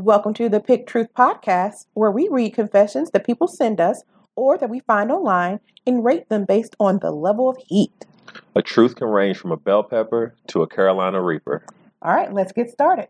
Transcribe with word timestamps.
Welcome 0.00 0.32
to 0.34 0.48
the 0.48 0.60
Pick 0.60 0.86
Truth 0.86 1.08
Podcast, 1.14 1.84
where 1.92 2.10
we 2.10 2.26
read 2.30 2.54
confessions 2.54 3.10
that 3.10 3.26
people 3.26 3.46
send 3.46 3.82
us 3.82 4.02
or 4.34 4.56
that 4.56 4.70
we 4.70 4.80
find 4.80 5.12
online 5.12 5.60
and 5.86 6.02
rate 6.02 6.30
them 6.30 6.46
based 6.46 6.74
on 6.80 7.00
the 7.00 7.10
level 7.10 7.50
of 7.50 7.58
heat. 7.58 8.06
A 8.56 8.62
truth 8.62 8.96
can 8.96 9.08
range 9.08 9.36
from 9.36 9.52
a 9.52 9.58
bell 9.58 9.82
pepper 9.82 10.34
to 10.46 10.62
a 10.62 10.66
Carolina 10.66 11.20
Reaper. 11.20 11.66
All 12.00 12.14
right, 12.14 12.32
let's 12.32 12.52
get 12.52 12.70
started. 12.70 13.08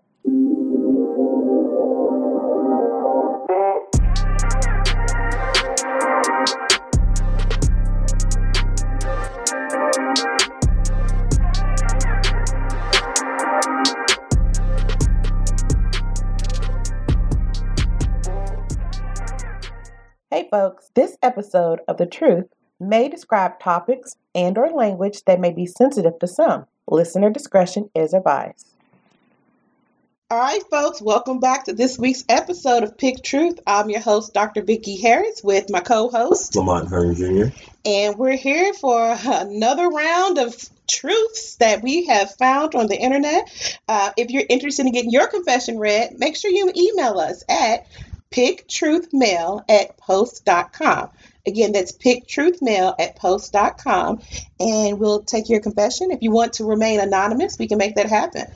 Folks, 20.50 20.90
this 20.94 21.16
episode 21.22 21.78
of 21.86 21.96
The 21.96 22.06
Truth 22.06 22.46
may 22.80 23.08
describe 23.08 23.60
topics 23.60 24.16
and 24.34 24.58
or 24.58 24.70
language 24.70 25.24
that 25.24 25.38
may 25.38 25.52
be 25.52 25.66
sensitive 25.66 26.18
to 26.18 26.26
some. 26.26 26.66
Listener 26.88 27.30
discretion 27.30 27.88
is 27.94 28.12
advised. 28.14 28.66
All 30.28 30.38
right, 30.38 30.62
folks, 30.70 31.00
welcome 31.00 31.40
back 31.40 31.64
to 31.64 31.72
this 31.72 31.98
week's 31.98 32.24
episode 32.28 32.82
of 32.82 32.98
Pick 32.98 33.22
Truth. 33.22 33.60
I'm 33.66 33.90
your 33.90 34.00
host, 34.00 34.34
Dr. 34.34 34.62
Vicki 34.62 34.96
Harris, 35.00 35.42
with 35.42 35.70
my 35.70 35.80
co-host 35.80 36.56
Lamont 36.56 36.88
Hearn 36.88 37.14
Jr. 37.14 37.54
And 37.84 38.16
we're 38.16 38.36
here 38.36 38.72
for 38.74 39.16
another 39.24 39.88
round 39.88 40.38
of 40.38 40.54
truths 40.88 41.56
that 41.56 41.82
we 41.82 42.06
have 42.06 42.34
found 42.36 42.74
on 42.74 42.88
the 42.88 42.96
internet. 42.96 43.78
Uh, 43.88 44.10
if 44.16 44.30
you're 44.30 44.44
interested 44.48 44.86
in 44.86 44.92
getting 44.92 45.10
your 45.10 45.28
confession 45.28 45.78
read, 45.78 46.18
make 46.18 46.36
sure 46.36 46.50
you 46.50 46.72
email 46.76 47.18
us 47.18 47.44
at 47.48 47.86
picktruthmail 48.32 49.64
at 49.68 49.96
post.com. 49.96 51.10
Again, 51.46 51.72
that's 51.72 51.92
picktruthmail 51.92 52.94
at 52.98 53.16
post.com. 53.16 54.20
And 54.58 54.98
we'll 54.98 55.22
take 55.22 55.48
your 55.48 55.60
confession. 55.60 56.10
If 56.10 56.22
you 56.22 56.30
want 56.30 56.54
to 56.54 56.64
remain 56.64 57.00
anonymous, 57.00 57.58
we 57.58 57.66
can 57.66 57.78
make 57.78 57.96
that 57.96 58.08
happen. 58.08 58.46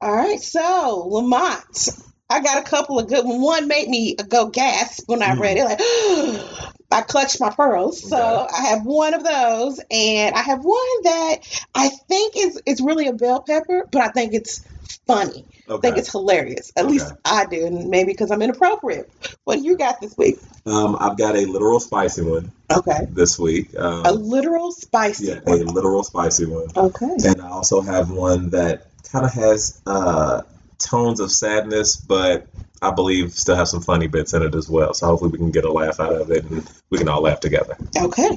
All 0.00 0.14
right. 0.14 0.40
So, 0.40 1.06
Lamont, 1.08 1.90
I 2.28 2.40
got 2.40 2.58
a 2.58 2.68
couple 2.68 2.98
of 2.98 3.08
good 3.08 3.24
One 3.24 3.68
made 3.68 3.88
me 3.88 4.16
go 4.16 4.48
gasp 4.48 5.04
when 5.06 5.22
I 5.22 5.34
read 5.34 5.58
it. 5.58 5.64
Like, 5.64 6.74
I 6.90 7.02
clutched 7.02 7.40
my 7.40 7.50
pearls. 7.50 8.08
So 8.08 8.16
okay. 8.16 8.54
I 8.56 8.66
have 8.68 8.84
one 8.84 9.14
of 9.14 9.24
those, 9.24 9.80
and 9.90 10.34
I 10.34 10.42
have 10.42 10.64
one 10.64 11.02
that 11.02 11.36
I 11.74 11.88
think 11.88 12.34
is 12.36 12.62
is 12.66 12.80
really 12.80 13.08
a 13.08 13.12
bell 13.12 13.42
pepper, 13.42 13.86
but 13.90 14.00
I 14.00 14.08
think 14.08 14.32
it's 14.32 14.64
funny. 15.06 15.44
Okay. 15.68 15.76
I 15.76 15.80
think 15.80 15.98
it's 15.98 16.10
hilarious. 16.10 16.72
At 16.76 16.84
okay. 16.84 16.92
least 16.92 17.12
I 17.24 17.46
do, 17.46 17.66
and 17.66 17.88
maybe 17.88 18.12
because 18.12 18.30
I'm 18.30 18.42
inappropriate. 18.42 19.10
What 19.44 19.56
do 19.56 19.62
you 19.62 19.78
got 19.78 20.00
this 20.00 20.16
week? 20.16 20.38
Um, 20.66 20.96
I've 21.00 21.16
got 21.16 21.36
a 21.36 21.46
literal 21.46 21.80
spicy 21.80 22.22
one. 22.22 22.52
Okay. 22.70 23.06
This 23.10 23.38
week. 23.38 23.76
Um, 23.78 24.04
a 24.04 24.12
literal 24.12 24.72
spicy. 24.72 25.26
Yeah, 25.26 25.40
one. 25.44 25.60
a 25.60 25.64
literal 25.64 26.04
spicy 26.04 26.46
one. 26.46 26.68
Okay. 26.76 27.16
And 27.24 27.40
I 27.40 27.48
also 27.48 27.80
have 27.80 28.10
one 28.10 28.50
that 28.50 28.86
kind 29.10 29.24
of 29.24 29.32
has 29.32 29.80
uh, 29.86 30.42
tones 30.78 31.20
of 31.20 31.30
sadness, 31.30 31.96
but 31.96 32.46
I 32.82 32.90
believe 32.90 33.32
still 33.32 33.56
have 33.56 33.68
some 33.68 33.80
funny 33.80 34.08
bits 34.08 34.34
in 34.34 34.42
it 34.42 34.54
as 34.54 34.68
well. 34.68 34.92
So 34.94 35.06
hopefully 35.06 35.30
we 35.30 35.38
can 35.38 35.50
get 35.50 35.64
a 35.64 35.72
laugh 35.72 36.00
out 36.00 36.12
of 36.12 36.30
it 36.30 36.44
and 36.44 36.68
we 36.90 36.98
can 36.98 37.08
all 37.08 37.22
laugh 37.22 37.40
together. 37.40 37.76
Okay. 37.96 38.28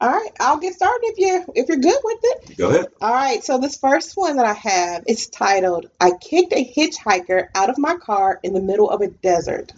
All 0.00 0.10
right. 0.10 0.30
I'll 0.40 0.58
get 0.58 0.74
started 0.74 1.00
if 1.04 1.18
you 1.18 1.52
if 1.54 1.68
you're 1.68 1.78
good 1.78 2.00
with 2.02 2.18
it. 2.22 2.56
Go 2.56 2.70
ahead. 2.70 2.86
All 3.00 3.12
right. 3.12 3.44
So 3.44 3.58
this 3.58 3.76
first 3.76 4.16
one 4.16 4.36
that 4.36 4.46
I 4.46 4.54
have 4.54 5.04
is 5.06 5.28
titled 5.28 5.90
I 6.00 6.12
kicked 6.20 6.52
a 6.52 6.72
hitchhiker 6.76 7.48
out 7.54 7.70
of 7.70 7.78
my 7.78 7.96
car 7.96 8.40
in 8.42 8.52
the 8.52 8.60
middle 8.60 8.90
of 8.90 9.00
a 9.00 9.08
desert. 9.08 9.72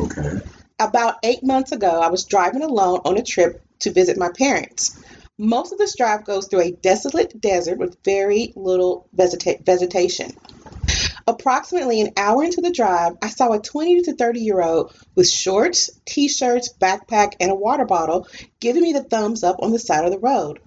Okay. 0.00 0.40
About 0.78 1.16
eight 1.22 1.44
months 1.44 1.72
ago, 1.72 2.00
I 2.00 2.08
was 2.08 2.24
driving 2.24 2.62
alone 2.62 3.00
on 3.04 3.18
a 3.18 3.22
trip 3.22 3.62
to 3.80 3.92
visit 3.92 4.16
my 4.16 4.30
parents. 4.30 4.98
Most 5.38 5.72
of 5.72 5.78
this 5.78 5.96
drive 5.96 6.24
goes 6.24 6.46
through 6.46 6.60
a 6.60 6.72
desolate 6.72 7.40
desert 7.40 7.78
with 7.78 8.02
very 8.04 8.52
little 8.56 9.08
vegeta- 9.16 9.64
vegetation. 9.64 10.32
Approximately 11.32 12.02
an 12.02 12.12
hour 12.18 12.44
into 12.44 12.60
the 12.60 12.70
drive, 12.70 13.16
I 13.22 13.30
saw 13.30 13.52
a 13.52 13.58
20 13.58 14.02
to 14.02 14.14
30 14.14 14.40
year 14.40 14.60
old 14.60 14.94
with 15.14 15.30
shorts, 15.30 15.88
t 16.04 16.28
shirts, 16.28 16.68
backpack, 16.78 17.36
and 17.40 17.50
a 17.50 17.54
water 17.54 17.86
bottle 17.86 18.28
giving 18.60 18.82
me 18.82 18.92
the 18.92 19.02
thumbs 19.02 19.42
up 19.42 19.56
on 19.62 19.72
the 19.72 19.78
side 19.78 20.04
of 20.04 20.10
the 20.10 20.18
road. 20.18 20.60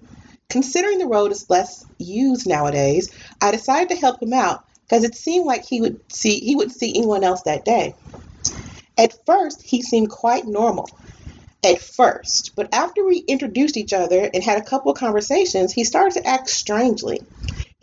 Considering 0.48 0.98
the 0.98 1.06
road 1.06 1.30
is 1.30 1.48
less 1.48 1.84
used 1.98 2.48
nowadays, 2.48 3.12
I 3.40 3.52
decided 3.52 3.90
to 3.90 4.00
help 4.00 4.20
him 4.20 4.32
out 4.32 4.64
because 4.82 5.04
it 5.04 5.14
seemed 5.14 5.46
like 5.46 5.64
he 5.64 5.80
would 5.80 6.00
see 6.12 6.40
he 6.40 6.56
wouldn't 6.56 6.76
see 6.76 6.90
anyone 6.96 7.22
else 7.22 7.42
that 7.42 7.64
day. 7.64 7.94
At 8.98 9.24
first, 9.24 9.62
he 9.62 9.82
seemed 9.82 10.10
quite 10.10 10.48
normal. 10.48 10.90
At 11.62 11.80
first, 11.80 12.56
but 12.56 12.74
after 12.74 13.04
we 13.04 13.18
introduced 13.18 13.76
each 13.76 13.92
other 13.92 14.28
and 14.34 14.42
had 14.42 14.58
a 14.58 14.64
couple 14.64 14.90
of 14.90 14.98
conversations, 14.98 15.72
he 15.72 15.84
started 15.84 16.14
to 16.14 16.26
act 16.26 16.50
strangely. 16.50 17.20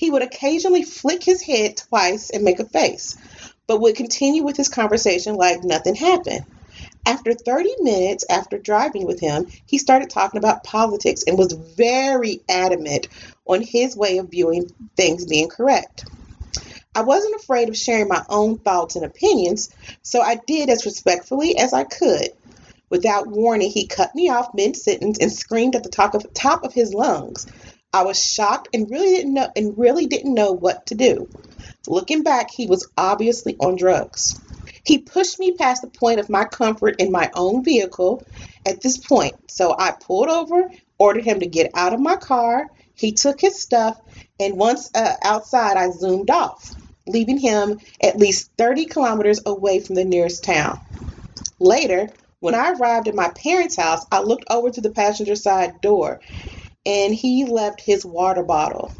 He 0.03 0.11
would 0.11 0.21
occasionally 0.21 0.83
flick 0.83 1.23
his 1.23 1.41
head 1.41 1.77
twice 1.77 2.29
and 2.29 2.43
make 2.43 2.59
a 2.59 2.65
face, 2.65 3.15
but 3.67 3.79
would 3.79 3.95
continue 3.95 4.43
with 4.43 4.57
his 4.57 4.67
conversation 4.67 5.35
like 5.35 5.63
nothing 5.63 5.95
happened. 5.95 6.43
After 7.05 7.33
30 7.33 7.75
minutes 7.79 8.25
after 8.29 8.57
driving 8.57 9.05
with 9.07 9.21
him, 9.21 9.47
he 9.65 9.77
started 9.77 10.09
talking 10.09 10.39
about 10.39 10.65
politics 10.65 11.23
and 11.25 11.37
was 11.37 11.53
very 11.53 12.41
adamant 12.49 13.07
on 13.45 13.61
his 13.61 13.95
way 13.95 14.17
of 14.17 14.27
viewing 14.27 14.69
things 14.97 15.25
being 15.25 15.47
correct. 15.47 16.03
I 16.93 17.03
wasn't 17.03 17.35
afraid 17.35 17.69
of 17.69 17.77
sharing 17.77 18.09
my 18.09 18.25
own 18.27 18.57
thoughts 18.57 18.97
and 18.97 19.05
opinions, 19.05 19.69
so 20.01 20.19
I 20.19 20.35
did 20.35 20.69
as 20.69 20.85
respectfully 20.85 21.57
as 21.57 21.71
I 21.71 21.85
could. 21.85 22.27
Without 22.89 23.27
warning, 23.27 23.71
he 23.71 23.87
cut 23.87 24.13
me 24.13 24.27
off 24.27 24.53
mid 24.53 24.75
sentence 24.75 25.17
and 25.19 25.31
screamed 25.31 25.77
at 25.77 25.83
the 25.83 25.89
top 25.89 26.13
of, 26.13 26.33
top 26.33 26.65
of 26.65 26.73
his 26.73 26.93
lungs. 26.93 27.47
I 27.93 28.01
was 28.01 28.23
shocked 28.23 28.69
and 28.73 28.89
really 28.89 29.15
didn't 29.15 29.35
know 29.35 29.51
and 29.55 29.77
really 29.77 30.07
didn't 30.07 30.33
know 30.33 30.51
what 30.51 30.87
to 30.87 30.95
do. 30.95 31.29
Looking 31.87 32.23
back, 32.23 32.49
he 32.49 32.65
was 32.65 32.89
obviously 32.97 33.55
on 33.59 33.75
drugs. 33.75 34.39
He 34.83 34.97
pushed 34.97 35.39
me 35.39 35.51
past 35.51 35.83
the 35.83 35.89
point 35.89 36.19
of 36.19 36.29
my 36.29 36.45
comfort 36.45 36.95
in 36.99 37.11
my 37.11 37.29
own 37.35 37.63
vehicle 37.63 38.23
at 38.65 38.81
this 38.81 38.97
point. 38.97 39.35
So 39.51 39.75
I 39.77 39.91
pulled 39.91 40.29
over, 40.29 40.71
ordered 40.97 41.23
him 41.23 41.39
to 41.41 41.45
get 41.45 41.71
out 41.75 41.93
of 41.93 41.99
my 41.99 42.15
car. 42.15 42.67
He 42.95 43.11
took 43.11 43.39
his 43.39 43.59
stuff, 43.59 43.99
and 44.39 44.57
once 44.57 44.89
uh, 44.95 45.15
outside, 45.23 45.77
I 45.77 45.91
zoomed 45.91 46.31
off, 46.31 46.71
leaving 47.07 47.37
him 47.37 47.79
at 48.01 48.17
least 48.17 48.49
30 48.57 48.85
kilometers 48.85 49.41
away 49.45 49.79
from 49.79 49.95
the 49.95 50.05
nearest 50.05 50.43
town. 50.43 50.79
Later, 51.59 52.09
when 52.39 52.55
I 52.55 52.71
arrived 52.71 53.07
at 53.07 53.15
my 53.15 53.29
parents' 53.29 53.77
house, 53.77 54.05
I 54.11 54.21
looked 54.21 54.45
over 54.49 54.69
to 54.69 54.81
the 54.81 54.91
passenger 54.91 55.35
side 55.35 55.79
door 55.81 56.19
and 56.85 57.13
he 57.13 57.45
left 57.45 57.81
his 57.81 58.05
water 58.05 58.43
bottle. 58.43 58.93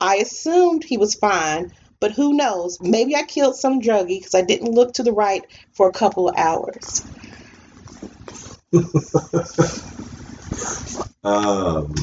I 0.00 0.16
assumed 0.16 0.84
he 0.84 0.96
was 0.96 1.14
fine, 1.14 1.72
but 2.00 2.12
who 2.12 2.34
knows? 2.34 2.80
Maybe 2.80 3.14
I 3.14 3.22
killed 3.22 3.56
some 3.56 3.80
druggie 3.80 4.18
because 4.18 4.34
I 4.34 4.42
didn't 4.42 4.72
look 4.72 4.94
to 4.94 5.02
the 5.02 5.12
right 5.12 5.44
for 5.72 5.88
a 5.88 5.92
couple 5.92 6.28
of 6.28 6.36
hours. 6.36 7.04
um, 11.24 11.94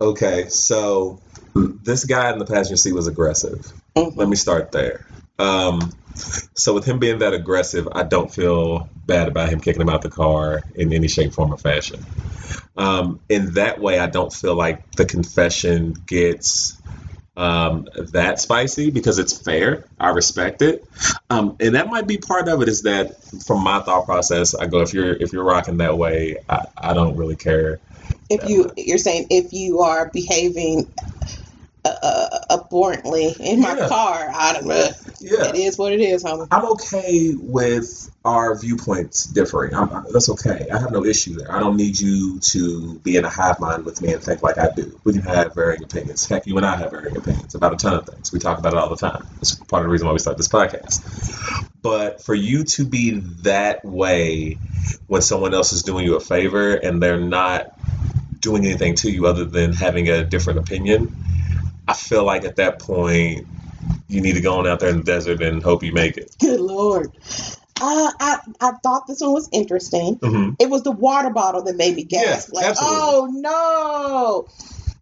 okay, 0.00 0.48
so 0.48 1.20
this 1.54 2.04
guy 2.04 2.32
in 2.32 2.38
the 2.38 2.44
passenger 2.44 2.76
seat 2.76 2.92
was 2.92 3.08
aggressive. 3.08 3.72
Mm-hmm. 3.96 4.18
Let 4.18 4.28
me 4.28 4.36
start 4.36 4.72
there. 4.72 5.06
Um, 5.38 5.92
so 6.14 6.74
with 6.74 6.84
him 6.84 6.98
being 6.98 7.20
that 7.20 7.34
aggressive, 7.34 7.88
I 7.92 8.02
don't 8.02 8.32
feel 8.32 8.88
bad 9.06 9.28
about 9.28 9.48
him 9.48 9.60
kicking 9.60 9.82
him 9.82 9.88
out 9.88 10.02
the 10.02 10.10
car 10.10 10.62
in 10.74 10.92
any 10.92 11.08
shape, 11.08 11.32
form, 11.32 11.52
or 11.52 11.58
fashion. 11.58 12.04
Um, 12.76 13.20
in 13.28 13.54
that 13.54 13.80
way, 13.80 13.98
I 13.98 14.06
don't 14.06 14.32
feel 14.32 14.54
like 14.54 14.92
the 14.92 15.04
confession 15.04 15.94
gets 16.06 16.78
um, 17.36 17.88
that 18.12 18.40
spicy 18.40 18.90
because 18.90 19.18
it's 19.18 19.36
fair. 19.36 19.84
I 19.98 20.10
respect 20.10 20.62
it, 20.62 20.86
um, 21.30 21.56
and 21.60 21.74
that 21.74 21.88
might 21.88 22.06
be 22.06 22.18
part 22.18 22.48
of 22.48 22.62
it. 22.62 22.68
Is 22.68 22.82
that 22.82 23.22
from 23.46 23.62
my 23.62 23.80
thought 23.80 24.04
process, 24.04 24.54
I 24.54 24.66
go 24.66 24.80
if 24.80 24.92
you're 24.92 25.14
if 25.14 25.32
you're 25.32 25.44
rocking 25.44 25.78
that 25.78 25.96
way, 25.96 26.36
I, 26.48 26.66
I 26.76 26.92
don't 26.92 27.16
really 27.16 27.36
care. 27.36 27.80
If 28.28 28.48
you 28.48 28.70
you're 28.76 28.98
saying 28.98 29.26
if 29.30 29.52
you 29.52 29.80
are 29.80 30.10
behaving 30.10 30.92
uh, 31.84 32.38
abhorrently 32.50 33.34
in 33.40 33.60
my 33.60 33.76
yeah. 33.76 33.88
car. 33.88 34.30
I 34.32 34.52
don't 34.52 34.66
know. 34.66 34.88
Yeah. 35.20 35.48
It 35.48 35.56
is 35.56 35.78
what 35.78 35.92
it 35.92 36.00
is, 36.00 36.24
homie. 36.24 36.48
I'm 36.50 36.64
okay 36.72 37.34
with 37.36 38.10
our 38.24 38.56
viewpoints 38.56 39.24
differing. 39.24 39.74
I'm, 39.74 40.06
that's 40.12 40.28
okay. 40.30 40.68
I 40.72 40.78
have 40.78 40.92
no 40.92 41.04
issue 41.04 41.34
there. 41.34 41.50
I 41.50 41.58
don't 41.58 41.76
need 41.76 41.98
you 41.98 42.38
to 42.40 42.98
be 43.00 43.16
in 43.16 43.24
a 43.24 43.28
hive 43.28 43.58
mind 43.58 43.84
with 43.84 44.00
me 44.00 44.12
and 44.12 44.22
think 44.22 44.42
like 44.42 44.58
I 44.58 44.70
do. 44.74 44.98
We 45.04 45.12
can 45.12 45.22
have 45.22 45.54
varying 45.54 45.82
opinions. 45.82 46.26
Heck, 46.26 46.46
you 46.46 46.56
and 46.56 46.66
I 46.66 46.76
have 46.76 46.90
varying 46.92 47.16
opinions 47.16 47.54
about 47.54 47.72
a 47.72 47.76
ton 47.76 47.94
of 47.94 48.06
things. 48.06 48.32
We 48.32 48.38
talk 48.38 48.58
about 48.58 48.74
it 48.74 48.78
all 48.78 48.88
the 48.88 48.96
time. 48.96 49.26
It's 49.40 49.54
part 49.54 49.82
of 49.82 49.86
the 49.86 49.92
reason 49.92 50.06
why 50.06 50.12
we 50.12 50.18
start 50.20 50.36
this 50.36 50.48
podcast. 50.48 51.68
But 51.82 52.22
for 52.22 52.34
you 52.34 52.62
to 52.64 52.84
be 52.84 53.18
that 53.42 53.84
way 53.84 54.58
when 55.08 55.22
someone 55.22 55.52
else 55.52 55.72
is 55.72 55.82
doing 55.82 56.04
you 56.04 56.14
a 56.14 56.20
favor 56.20 56.74
and 56.74 57.02
they're 57.02 57.20
not 57.20 57.76
doing 58.40 58.66
anything 58.66 58.94
to 58.96 59.10
you 59.10 59.26
other 59.26 59.44
than 59.44 59.72
having 59.72 60.08
a 60.08 60.24
different 60.24 60.60
opinion, 60.60 61.14
I 61.92 61.94
feel 61.94 62.24
like 62.24 62.44
at 62.44 62.56
that 62.56 62.78
point 62.78 63.46
you 64.08 64.20
need 64.20 64.34
to 64.34 64.40
go 64.40 64.58
on 64.58 64.66
out 64.66 64.80
there 64.80 64.88
in 64.88 64.98
the 64.98 65.02
desert 65.02 65.42
and 65.42 65.62
hope 65.62 65.82
you 65.82 65.92
make 65.92 66.16
it? 66.16 66.34
Good 66.40 66.60
lord. 66.60 67.10
Uh, 67.80 68.10
I 68.20 68.38
I 68.60 68.72
thought 68.82 69.06
this 69.06 69.20
one 69.20 69.32
was 69.32 69.48
interesting. 69.52 70.14
hmm 70.14 70.50
It 70.58 70.70
was 70.70 70.82
the 70.82 70.92
water 70.92 71.30
bottle 71.30 71.62
that 71.64 71.76
made 71.76 71.96
me 71.96 72.04
gasp. 72.04 72.50
Yeah, 72.52 72.60
like, 72.60 72.66
absolutely. 72.70 72.98
oh 73.00 73.28
no. 73.32 74.48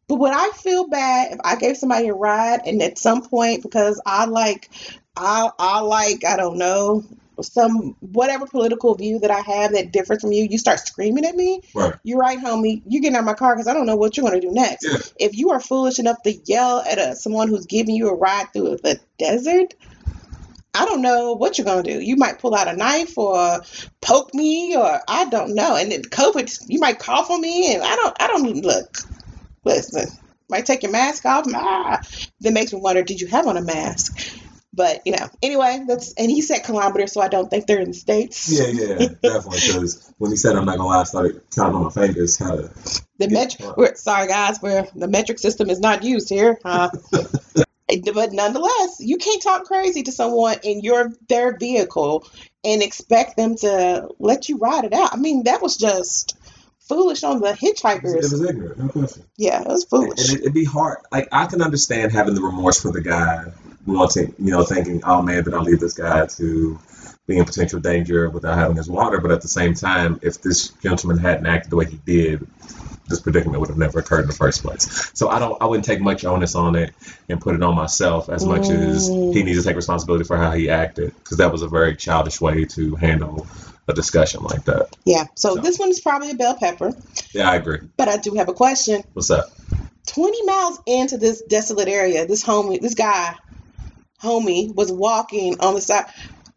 But 0.08 0.16
would 0.16 0.32
I 0.32 0.50
feel 0.50 0.88
bad 0.88 1.32
if 1.34 1.38
I 1.44 1.54
gave 1.54 1.76
somebody 1.76 2.08
a 2.08 2.14
ride 2.14 2.62
and 2.66 2.82
at 2.82 2.98
some 2.98 3.22
point 3.22 3.62
because 3.62 4.00
I 4.04 4.25
like 4.25 4.69
I 5.16 5.50
I 5.58 5.81
like 5.81 6.25
I 6.25 6.36
don't 6.36 6.58
know 6.58 7.04
some 7.42 7.96
whatever 8.00 8.46
political 8.46 8.94
view 8.94 9.19
that 9.20 9.31
I 9.31 9.40
have 9.40 9.72
that 9.72 9.92
differs 9.92 10.20
from 10.20 10.32
you, 10.32 10.46
you 10.50 10.58
start 10.58 10.81
screaming 10.81 11.25
at 11.25 11.34
me. 11.34 11.62
Right. 11.75 11.94
You're 12.02 12.19
right, 12.19 12.38
homie. 12.38 12.82
You 12.87 13.00
get 13.00 13.14
out 13.14 13.20
of 13.20 13.25
my 13.25 13.34
car 13.34 13.54
because 13.54 13.69
I 13.69 13.75
don't 13.75 13.87
know 13.87 13.96
what 13.96 14.16
you're 14.16 14.28
going 14.28 14.40
to 14.40 14.46
do 14.46 14.52
next. 14.52 14.87
Yeah. 14.87 14.98
If 15.28 15.37
you 15.37 15.50
are 15.50 15.60
foolish 15.60 15.98
enough 15.98 16.22
to 16.22 16.32
yell 16.32 16.81
at 16.81 16.98
a, 16.98 17.16
someone 17.16 17.48
who's 17.48 17.66
giving 17.66 17.94
you 17.94 18.08
a 18.08 18.14
ride 18.14 18.52
through 18.52 18.78
the 18.82 19.00
desert, 19.19 19.75
I 20.72 20.84
don't 20.87 21.02
know 21.02 21.32
what 21.32 21.58
you're 21.58 21.64
going 21.64 21.82
to 21.82 21.92
do. 21.92 22.00
You 22.00 22.16
might 22.16 22.38
pull 22.38 22.54
out 22.54 22.69
a 22.69 22.76
knife 22.76 23.19
or 23.19 23.60
poke 24.00 24.32
me 24.34 24.76
or 24.76 25.00
I 25.08 25.25
don't 25.28 25.54
know. 25.54 25.76
And 25.76 25.90
then 25.90 26.02
COVID, 26.02 26.66
you 26.69 26.78
might 26.78 26.98
cough 26.98 27.31
on 27.31 27.40
me 27.40 27.75
and 27.75 27.82
I 27.82 27.96
don't, 27.96 28.16
I 28.20 28.26
don't 28.28 28.64
look. 28.64 28.98
Listen, 29.64 30.08
might 30.48 30.66
take 30.66 30.82
your 30.82 30.93
mask 30.93 31.25
off. 31.26 31.46
Ah, 31.54 32.00
that 32.40 32.52
makes 32.52 32.72
me 32.72 32.81
wonder, 32.81 33.02
did 33.02 33.20
you 33.20 33.26
have 33.26 33.46
on 33.46 33.56
a 33.56 33.62
mask? 33.62 34.19
But 34.72 35.02
you 35.05 35.12
know, 35.12 35.28
anyway, 35.43 35.84
that's 35.87 36.12
and 36.14 36.31
he 36.31 36.43
said 36.43 36.61
kilometers, 36.64 37.12
so 37.12 37.20
I 37.20 37.28
don't 37.28 37.50
think 37.50 37.67
they're 37.67 37.81
in 37.81 37.88
the 37.88 37.94
states. 37.94 38.49
Yeah, 38.52 38.69
yeah, 38.69 39.08
definitely. 39.20 39.58
Because 39.67 40.12
when 40.19 40.31
he 40.31 40.37
said, 40.37 40.55
"I'm 40.56 40.64
not 40.64 40.76
gonna 40.76 40.88
lie," 40.88 41.00
I 41.00 41.05
started 41.05 41.40
counting 41.55 41.75
on 41.76 41.84
my 41.84 41.90
fingers 41.90 42.38
how 42.38 42.55
to. 42.56 42.70
The 43.19 43.28
metric, 43.28 43.76
we're, 43.76 43.94
sorry 43.96 44.28
guys, 44.28 44.58
where 44.61 44.87
the 44.94 45.08
metric 45.08 45.38
system 45.40 45.70
is 45.70 45.81
not 45.81 46.05
used 46.05 46.28
here. 46.28 46.58
Uh, 46.64 46.88
but 47.12 48.32
nonetheless, 48.32 48.99
you 49.00 49.17
can't 49.17 49.43
talk 49.43 49.64
crazy 49.64 50.05
to 50.05 50.12
someone 50.12 50.58
in 50.62 50.81
your 50.81 51.11
their 51.28 51.56
vehicle 51.56 52.25
and 52.64 52.82
expect 52.82 53.37
them 53.37 53.56
to 53.56 54.08
let 54.20 54.49
you 54.49 54.58
ride 54.58 54.84
it 54.84 54.93
out. 54.93 55.12
I 55.12 55.17
mean, 55.17 55.44
that 55.44 55.61
was 55.62 55.76
just 55.76 56.37
foolish 56.88 57.22
on 57.25 57.40
the 57.40 57.50
It 57.50 57.58
hitchhikers. 57.58 58.14
was 58.31 58.43
ignorant, 58.44 58.78
no 58.78 58.88
question. 58.88 59.25
yeah, 59.37 59.62
it 59.62 59.67
was 59.69 59.82
And 59.82 59.90
foolish. 59.90 60.32
it, 60.32 60.40
it'd 60.43 60.55
be 60.55 60.64
hard. 60.64 60.99
Like 61.11 61.28
I 61.32 61.46
can 61.46 61.61
understand 61.62 62.12
having 62.12 62.34
the 62.34 62.43
remorse 62.43 62.81
for 62.81 62.93
the 62.93 63.00
guy, 63.00 63.44
wanting, 63.87 64.35
you 64.38 64.50
know, 64.50 64.65
thinking, 64.65 65.03
"Oh 65.05 65.23
man, 65.23 65.44
did 65.44 65.55
I 65.55 65.59
leave 65.61 65.81
this 65.81 65.94
guy 65.94 66.27
to 66.27 66.79
be 67.27 67.38
in 67.38 67.44
potential 67.44 67.81
danger 67.81 68.29
without 68.31 68.59
having 68.59 68.77
his 68.77 68.88
water?" 68.88 69.21
But 69.21 69.31
at 69.31 69.43
the 69.43 69.49
same 69.49 69.75
time, 69.75 70.19
if 70.23 70.43
this 70.43 70.69
gentleman 70.82 71.19
hadn't 71.19 71.47
acted 71.47 71.71
the 71.71 71.77
way 71.77 71.87
he 71.87 71.99
did, 72.05 72.47
this 73.09 73.21
predicament 73.21 73.59
would 73.61 73.69
have 73.69 73.79
never 73.79 73.99
occurred 73.99 74.21
in 74.23 74.27
the 74.29 74.32
first 74.35 74.62
place. 74.62 75.11
So 75.15 75.29
I 75.29 75.38
don't, 75.41 75.61
I 75.61 75.67
wouldn't 75.67 75.85
take 75.85 76.00
much 76.00 76.25
onus 76.25 76.55
on 76.55 76.77
it 76.77 76.93
and 77.29 77.41
put 77.41 77.55
it 77.56 77.62
on 77.62 77.75
myself 77.75 78.29
as 78.29 78.44
much 78.44 78.69
as 78.71 79.11
Mm. 79.11 79.35
he 79.35 79.43
needs 79.43 79.59
to 79.59 79.65
take 79.65 79.77
responsibility 79.77 80.25
for 80.25 80.37
how 80.37 80.53
he 80.53 80.71
acted, 80.71 81.12
because 81.25 81.38
that 81.38 81.50
was 81.50 81.62
a 81.62 81.69
very 81.69 81.97
childish 81.97 82.41
way 82.41 82.65
to 82.67 82.94
handle 82.97 83.47
a 83.88 83.93
discussion 83.93 84.43
like 84.44 84.65
that. 84.67 84.88
Yeah, 85.05 85.25
so 85.35 85.56
So- 85.56 85.61
this 85.62 85.77
one 85.79 85.91
is 85.91 86.00
probably 86.00 86.31
a 86.31 86.35
bell 86.35 86.55
pepper, 86.55 86.93
Yeah, 87.32 87.50
I 87.50 87.56
agree. 87.56 87.79
but 87.97 88.09
I 88.09 88.17
do 88.19 88.35
have 88.35 88.49
a 88.49 88.53
question. 88.55 89.03
What's 89.15 89.31
up? 89.31 89.50
20 90.06 90.44
miles 90.44 90.79
into 90.87 91.19
this 91.19 91.43
desolate 91.49 91.88
area, 91.88 92.27
this 92.27 92.43
home, 92.43 92.77
this 92.81 92.94
guy, 92.94 93.35
homie, 94.22 94.75
was 94.75 94.90
walking 94.93 95.61
on 95.61 95.75
the 95.75 95.81
side. 95.81 96.06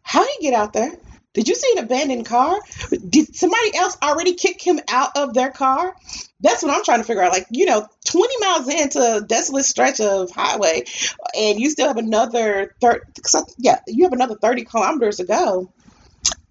How 0.02 0.22
did 0.22 0.32
he 0.38 0.50
get 0.50 0.54
out 0.54 0.72
there? 0.72 0.92
Did 1.34 1.48
you 1.48 1.56
see 1.56 1.72
an 1.76 1.84
abandoned 1.84 2.26
car? 2.26 2.60
Did 3.08 3.34
somebody 3.34 3.76
else 3.76 3.98
already 4.00 4.34
kick 4.34 4.62
him 4.62 4.78
out 4.88 5.16
of 5.16 5.34
their 5.34 5.50
car? 5.50 5.96
That's 6.40 6.62
what 6.62 6.72
I'm 6.72 6.84
trying 6.84 7.00
to 7.00 7.04
figure 7.04 7.22
out. 7.22 7.32
Like, 7.32 7.48
you 7.50 7.66
know, 7.66 7.88
20 8.04 8.34
miles 8.38 8.68
into 8.68 9.16
a 9.16 9.20
desolate 9.20 9.64
stretch 9.64 10.00
of 10.00 10.30
highway, 10.30 10.84
and 11.36 11.58
you 11.58 11.70
still 11.70 11.88
have 11.88 11.96
another 11.96 12.76
30, 12.80 13.00
yeah, 13.58 13.80
you 13.88 14.04
have 14.04 14.12
another 14.12 14.36
30 14.36 14.64
kilometers 14.64 15.16
to 15.16 15.24
go. 15.24 15.72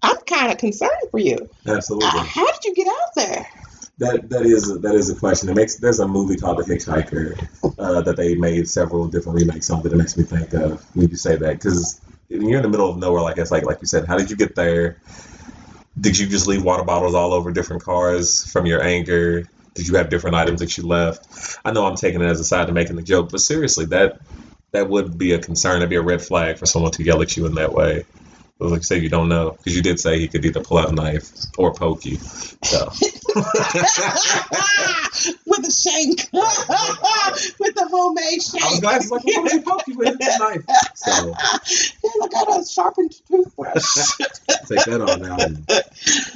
I'm 0.02 0.18
kind 0.18 0.52
of 0.52 0.58
concerned 0.58 0.90
for 1.10 1.18
you. 1.18 1.48
Absolutely. 1.66 2.06
Uh, 2.06 2.22
how 2.24 2.46
did 2.52 2.64
you 2.64 2.74
get 2.74 2.86
out 2.86 3.14
there? 3.16 3.46
That 3.98 4.28
that 4.30 4.42
is 4.44 4.80
that 4.80 4.94
is 4.94 5.08
a 5.08 5.14
question. 5.14 5.48
It 5.48 5.54
makes 5.54 5.76
there's 5.76 6.00
a 6.00 6.08
movie 6.08 6.36
called 6.36 6.58
The 6.58 6.64
Hitchhiker 6.64 7.78
uh, 7.78 8.02
that 8.02 8.16
they 8.16 8.34
made 8.34 8.68
several 8.68 9.06
different 9.06 9.38
remakes 9.38 9.70
of. 9.70 9.84
That 9.84 9.92
it 9.92 9.96
makes 9.96 10.16
me 10.16 10.24
think 10.24 10.52
of 10.52 10.84
when 10.96 11.08
you 11.08 11.16
say 11.16 11.36
that 11.36 11.52
because 11.52 12.00
you're 12.28 12.56
in 12.56 12.62
the 12.62 12.68
middle 12.68 12.90
of 12.90 12.98
nowhere 12.98 13.22
like 13.22 13.38
it's 13.38 13.52
like 13.52 13.64
like 13.64 13.80
you 13.80 13.86
said. 13.86 14.06
How 14.06 14.18
did 14.18 14.30
you 14.30 14.36
get 14.36 14.56
there? 14.56 14.98
Did 16.00 16.18
you 16.18 16.26
just 16.26 16.48
leave 16.48 16.64
water 16.64 16.82
bottles 16.82 17.14
all 17.14 17.32
over 17.32 17.52
different 17.52 17.84
cars 17.84 18.44
from 18.50 18.66
your 18.66 18.82
anger? 18.82 19.48
Did 19.74 19.86
you 19.86 19.94
have 19.94 20.10
different 20.10 20.34
items 20.34 20.58
that 20.58 20.76
you 20.76 20.86
left? 20.86 21.58
I 21.64 21.70
know 21.70 21.86
I'm 21.86 21.96
taking 21.96 22.20
it 22.20 22.26
as 22.26 22.40
a 22.40 22.44
side 22.44 22.66
to 22.66 22.72
making 22.72 22.96
the 22.96 23.02
joke, 23.02 23.30
but 23.30 23.40
seriously, 23.40 23.84
that 23.86 24.18
that 24.72 24.88
would 24.88 25.16
be 25.16 25.34
a 25.34 25.38
concern. 25.38 25.76
It'd 25.76 25.88
be 25.88 25.96
a 25.96 26.02
red 26.02 26.20
flag 26.20 26.58
for 26.58 26.66
someone 26.66 26.90
to 26.92 27.04
yell 27.04 27.22
at 27.22 27.36
you 27.36 27.46
in 27.46 27.54
that 27.54 27.72
way. 27.72 28.06
Like 28.58 28.80
you 28.80 28.82
say, 28.82 28.98
you 28.98 29.08
don't 29.08 29.28
know 29.28 29.50
because 29.52 29.76
you 29.76 29.82
did 29.82 30.00
say 30.00 30.18
he 30.18 30.26
could 30.26 30.44
either 30.44 30.62
pull 30.62 30.78
out 30.78 30.88
a 30.90 30.92
knife 30.92 31.30
or 31.56 31.72
poke 31.72 32.04
you. 32.04 32.16
So. 32.16 32.90
with 35.46 35.66
a 35.66 35.72
shank, 35.72 36.28
with 36.32 37.74
the 37.74 37.88
homemade 37.90 38.42
shank. 38.42 38.64
I 38.64 38.70
was 38.70 38.80
glad 38.80 39.10
like, 39.10 39.24
what 39.24 39.42
would 39.42 39.52
he 39.52 39.60
poke 39.60 39.82
you 39.88 39.96
with? 39.96 40.16
A 40.20 40.38
knife. 40.38 40.64
So 40.94 41.34
Yeah, 42.04 42.10
look 42.20 42.34
at 42.34 42.60
a 42.60 42.64
sharpened 42.64 43.14
toothbrush. 43.28 43.74
take 44.68 44.84
that 44.84 45.00
on 45.00 45.20
now 45.20 45.36
and 45.38 45.66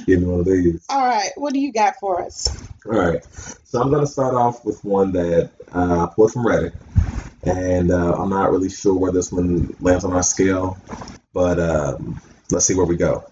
give 0.05 0.19
me 0.19 0.25
one 0.25 0.41
of 0.41 0.45
these. 0.45 0.85
All 0.89 1.05
right, 1.05 1.31
what 1.35 1.53
do 1.53 1.59
you 1.59 1.71
got 1.71 1.95
for 1.99 2.21
us? 2.21 2.49
All 2.85 2.93
right. 2.93 3.23
So 3.63 3.81
I'm 3.81 3.89
going 3.89 4.05
to 4.05 4.11
start 4.11 4.35
off 4.35 4.65
with 4.65 4.83
one 4.83 5.13
that 5.13 5.51
uh, 5.73 6.05
I 6.05 6.13
pulled 6.13 6.33
from 6.33 6.45
Reddit. 6.45 6.73
And 7.43 7.91
uh, 7.91 8.13
I'm 8.13 8.29
not 8.29 8.51
really 8.51 8.69
sure 8.69 8.93
where 8.93 9.11
this 9.11 9.31
one 9.31 9.75
lands 9.79 10.03
on 10.03 10.13
our 10.13 10.23
scale, 10.23 10.77
but 11.33 11.59
um, 11.59 12.21
let's 12.51 12.65
see 12.65 12.75
where 12.75 12.85
we 12.85 12.97
go. 12.97 13.23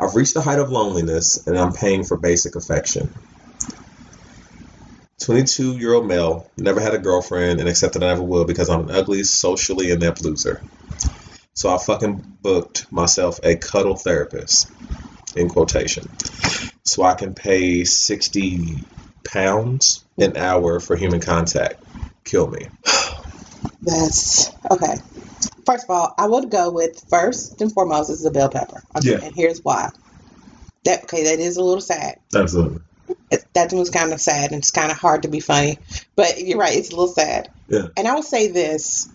I've 0.00 0.14
reached 0.14 0.34
the 0.34 0.40
height 0.40 0.58
of 0.58 0.70
loneliness 0.70 1.46
and 1.46 1.58
I'm 1.58 1.72
paying 1.72 2.04
for 2.04 2.16
basic 2.16 2.56
affection. 2.56 3.12
22 5.20 5.76
year 5.76 5.92
old 5.92 6.06
male, 6.06 6.50
never 6.56 6.80
had 6.80 6.94
a 6.94 6.98
girlfriend 6.98 7.60
and 7.60 7.68
accepted 7.68 8.02
I 8.02 8.08
never 8.08 8.22
will 8.22 8.46
because 8.46 8.70
I'm 8.70 8.88
an 8.88 8.90
ugly, 8.90 9.22
socially 9.24 9.90
inept 9.90 10.24
loser. 10.24 10.62
So 11.52 11.68
I 11.68 11.76
fucking 11.76 12.38
booked 12.40 12.90
myself 12.90 13.38
a 13.42 13.56
cuddle 13.56 13.96
therapist, 13.96 14.70
in 15.36 15.48
quotation. 15.48 16.08
So 16.84 17.02
I 17.02 17.14
can 17.14 17.34
pay 17.34 17.84
60 17.84 18.78
pounds 19.24 20.04
an 20.18 20.36
hour 20.36 20.80
for 20.80 20.96
human 20.96 21.20
contact. 21.20 21.82
Kill 22.24 22.48
me. 22.48 22.66
That's 23.82 24.50
okay. 24.70 24.96
First 25.70 25.84
of 25.84 25.90
all, 25.90 26.14
I 26.18 26.26
would 26.26 26.50
go 26.50 26.70
with 26.70 27.04
first 27.08 27.60
and 27.60 27.72
foremost 27.72 28.10
is 28.10 28.24
a 28.24 28.30
bell 28.32 28.48
pepper. 28.48 28.82
Okay, 28.96 29.12
Yeah. 29.12 29.20
and 29.22 29.32
here's 29.34 29.60
why. 29.62 29.90
That 30.84 31.04
okay, 31.04 31.24
that 31.24 31.38
is 31.38 31.56
a 31.58 31.62
little 31.62 31.80
sad. 31.80 32.18
Absolutely. 32.34 32.80
It, 33.30 33.44
that 33.54 33.72
was 33.72 33.88
kind 33.90 34.12
of 34.12 34.20
sad 34.20 34.50
and 34.50 34.58
it's 34.58 34.72
kind 34.72 34.90
of 34.90 34.98
hard 34.98 35.22
to 35.22 35.28
be 35.28 35.38
funny, 35.38 35.78
but 36.16 36.40
you're 36.40 36.58
right, 36.58 36.76
it's 36.76 36.88
a 36.88 36.96
little 36.96 37.06
sad. 37.14 37.50
Yeah. 37.68 37.86
And 37.96 38.08
I 38.08 38.14
will 38.14 38.24
say 38.24 38.48
this: 38.48 39.08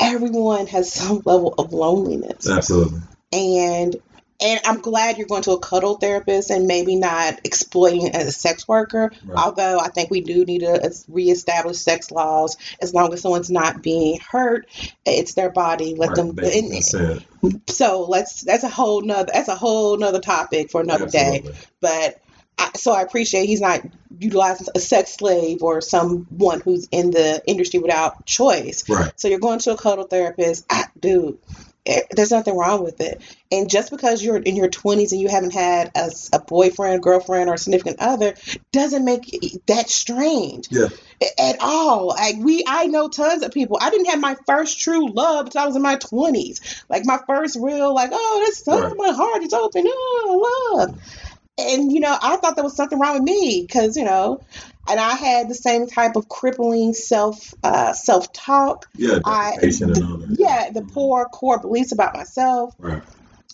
everyone 0.00 0.66
has 0.66 0.92
some 0.92 1.22
level 1.24 1.54
of 1.58 1.72
loneliness. 1.72 2.48
Absolutely. 2.48 3.00
and 3.32 3.94
and 4.40 4.60
I'm 4.64 4.80
glad 4.80 5.16
you're 5.18 5.26
going 5.26 5.42
to 5.44 5.52
a 5.52 5.58
cuddle 5.60 5.96
therapist 5.96 6.50
and 6.50 6.66
maybe 6.66 6.96
not 6.96 7.40
exploiting 7.44 8.14
as 8.14 8.26
a 8.26 8.32
sex 8.32 8.68
worker. 8.68 9.10
Right. 9.24 9.38
Although 9.44 9.78
I 9.80 9.88
think 9.88 10.10
we 10.10 10.20
do 10.20 10.44
need 10.44 10.60
to 10.60 10.92
reestablish 11.08 11.78
sex 11.78 12.10
laws 12.10 12.56
as 12.80 12.92
long 12.94 13.12
as 13.12 13.22
someone's 13.22 13.50
not 13.50 13.82
being 13.82 14.18
hurt, 14.20 14.66
it's 15.04 15.34
their 15.34 15.50
body. 15.50 15.94
Let 15.94 16.10
Right, 16.10 16.16
them. 16.16 16.28
and- 16.38 16.72
consent. 16.72 17.22
so 17.68 18.04
let's. 18.08 18.42
That's 18.42 18.64
a 18.64 18.68
whole 18.68 19.00
nother. 19.02 19.30
That's 19.32 19.48
a 19.48 19.56
whole 19.56 19.96
nother 19.96 20.20
topic 20.20 20.70
for 20.70 20.80
another 20.80 21.06
day. 21.06 21.44
But 21.80 22.20
I, 22.58 22.70
so 22.74 22.92
I 22.92 23.02
appreciate 23.02 23.46
he's 23.46 23.60
not 23.60 23.82
utilizing 24.18 24.66
a 24.74 24.80
sex 24.80 25.12
slave 25.14 25.62
or 25.62 25.80
someone 25.82 26.60
who's 26.60 26.88
in 26.90 27.10
the 27.10 27.42
industry 27.46 27.80
without 27.80 28.24
choice. 28.26 28.88
Right. 28.88 29.12
So 29.16 29.28
you're 29.28 29.38
going 29.38 29.58
to 29.60 29.72
a 29.72 29.76
cuddle 29.76 30.04
therapist, 30.04 30.64
ah, 30.70 30.88
dude. 30.98 31.38
Eh, 31.86 32.02
There's 32.10 32.30
nothing 32.30 32.56
wrong 32.56 32.82
with 32.84 33.00
it. 33.00 33.22
And 33.50 33.70
just 33.70 33.90
because 33.90 34.22
you're 34.22 34.36
in 34.36 34.56
your 34.56 34.68
20s 34.68 35.12
and 35.12 35.20
you 35.20 35.28
haven't 35.28 35.52
had 35.54 35.92
a 35.94 36.38
boyfriend, 36.40 37.02
girlfriend, 37.02 37.48
or 37.48 37.56
significant 37.56 37.98
other 38.00 38.34
doesn't 38.72 39.04
make 39.04 39.60
that 39.66 39.88
strange 39.88 40.68
Yeah. 40.70 40.88
at 41.38 41.56
all. 41.60 42.08
Like 42.08 42.36
we, 42.38 42.64
I 42.66 42.86
know 42.86 43.08
tons 43.08 43.42
of 43.42 43.52
people. 43.52 43.78
I 43.80 43.90
didn't 43.90 44.06
have 44.06 44.20
my 44.20 44.36
first 44.46 44.80
true 44.80 45.10
love 45.10 45.46
until 45.46 45.62
I 45.62 45.66
was 45.66 45.76
in 45.76 45.82
my 45.82 45.96
20s. 45.96 46.60
Like 46.88 47.04
my 47.06 47.18
first 47.26 47.56
real, 47.60 47.94
like, 47.94 48.10
oh, 48.12 48.42
this 48.44 48.62
oh, 48.68 48.80
Right. 48.82 48.94
my 48.96 49.12
heart 49.12 49.42
is 49.42 49.52
open. 49.52 49.84
Oh, 49.86 50.76
love. 50.76 50.90
And 51.58 51.90
you 51.90 52.00
know, 52.00 52.16
I 52.20 52.36
thought 52.36 52.54
there 52.54 52.64
was 52.64 52.76
something 52.76 52.98
wrong 52.98 53.14
with 53.14 53.22
me 53.22 53.64
because 53.66 53.96
you 53.96 54.04
know, 54.04 54.42
and 54.88 55.00
I 55.00 55.14
had 55.14 55.48
the 55.48 55.54
same 55.54 55.86
type 55.86 56.16
of 56.16 56.28
crippling 56.28 56.92
self 56.92 57.54
uh, 57.62 57.92
self 57.92 58.32
talk. 58.32 58.88
Yeah. 58.94 59.20
I 59.24 59.52
Deprecation 59.52 59.92
and 59.92 60.04
all 60.04 60.16
that. 60.18 60.36
yeah, 60.38 60.70
the 60.70 60.82
poor 60.82 61.24
core 61.26 61.58
beliefs 61.58 61.92
about 61.92 62.14
myself. 62.14 62.74
Right. 62.78 63.02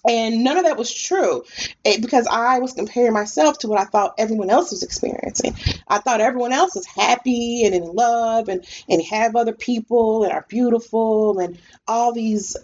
And 0.05 0.43
none 0.43 0.59
of 0.59 0.65
that 0.65 0.77
was 0.77 0.93
true 0.93 1.45
it, 1.85 2.03
because 2.03 2.27
I 2.27 2.59
was 2.59 2.73
comparing 2.73 3.13
myself 3.13 3.59
to 3.59 3.69
what 3.69 3.79
I 3.79 3.85
thought 3.85 4.15
everyone 4.19 4.51
else 4.51 4.73
was 4.73 4.83
experiencing. 4.83 5.55
I 5.87 5.99
thought 5.99 6.21
everyone 6.21 6.53
else 6.53 6.75
was 6.75 6.87
happy 6.87 7.65
and 7.65 7.73
in 7.73 7.85
love 7.85 8.49
and, 8.49 8.67
and 8.89 9.01
have 9.05 9.37
other 9.37 9.53
people 9.53 10.25
and 10.25 10.33
are 10.33 10.45
beautiful 10.49 11.39
and 11.39 11.57
all 11.87 12.13
these 12.13 12.57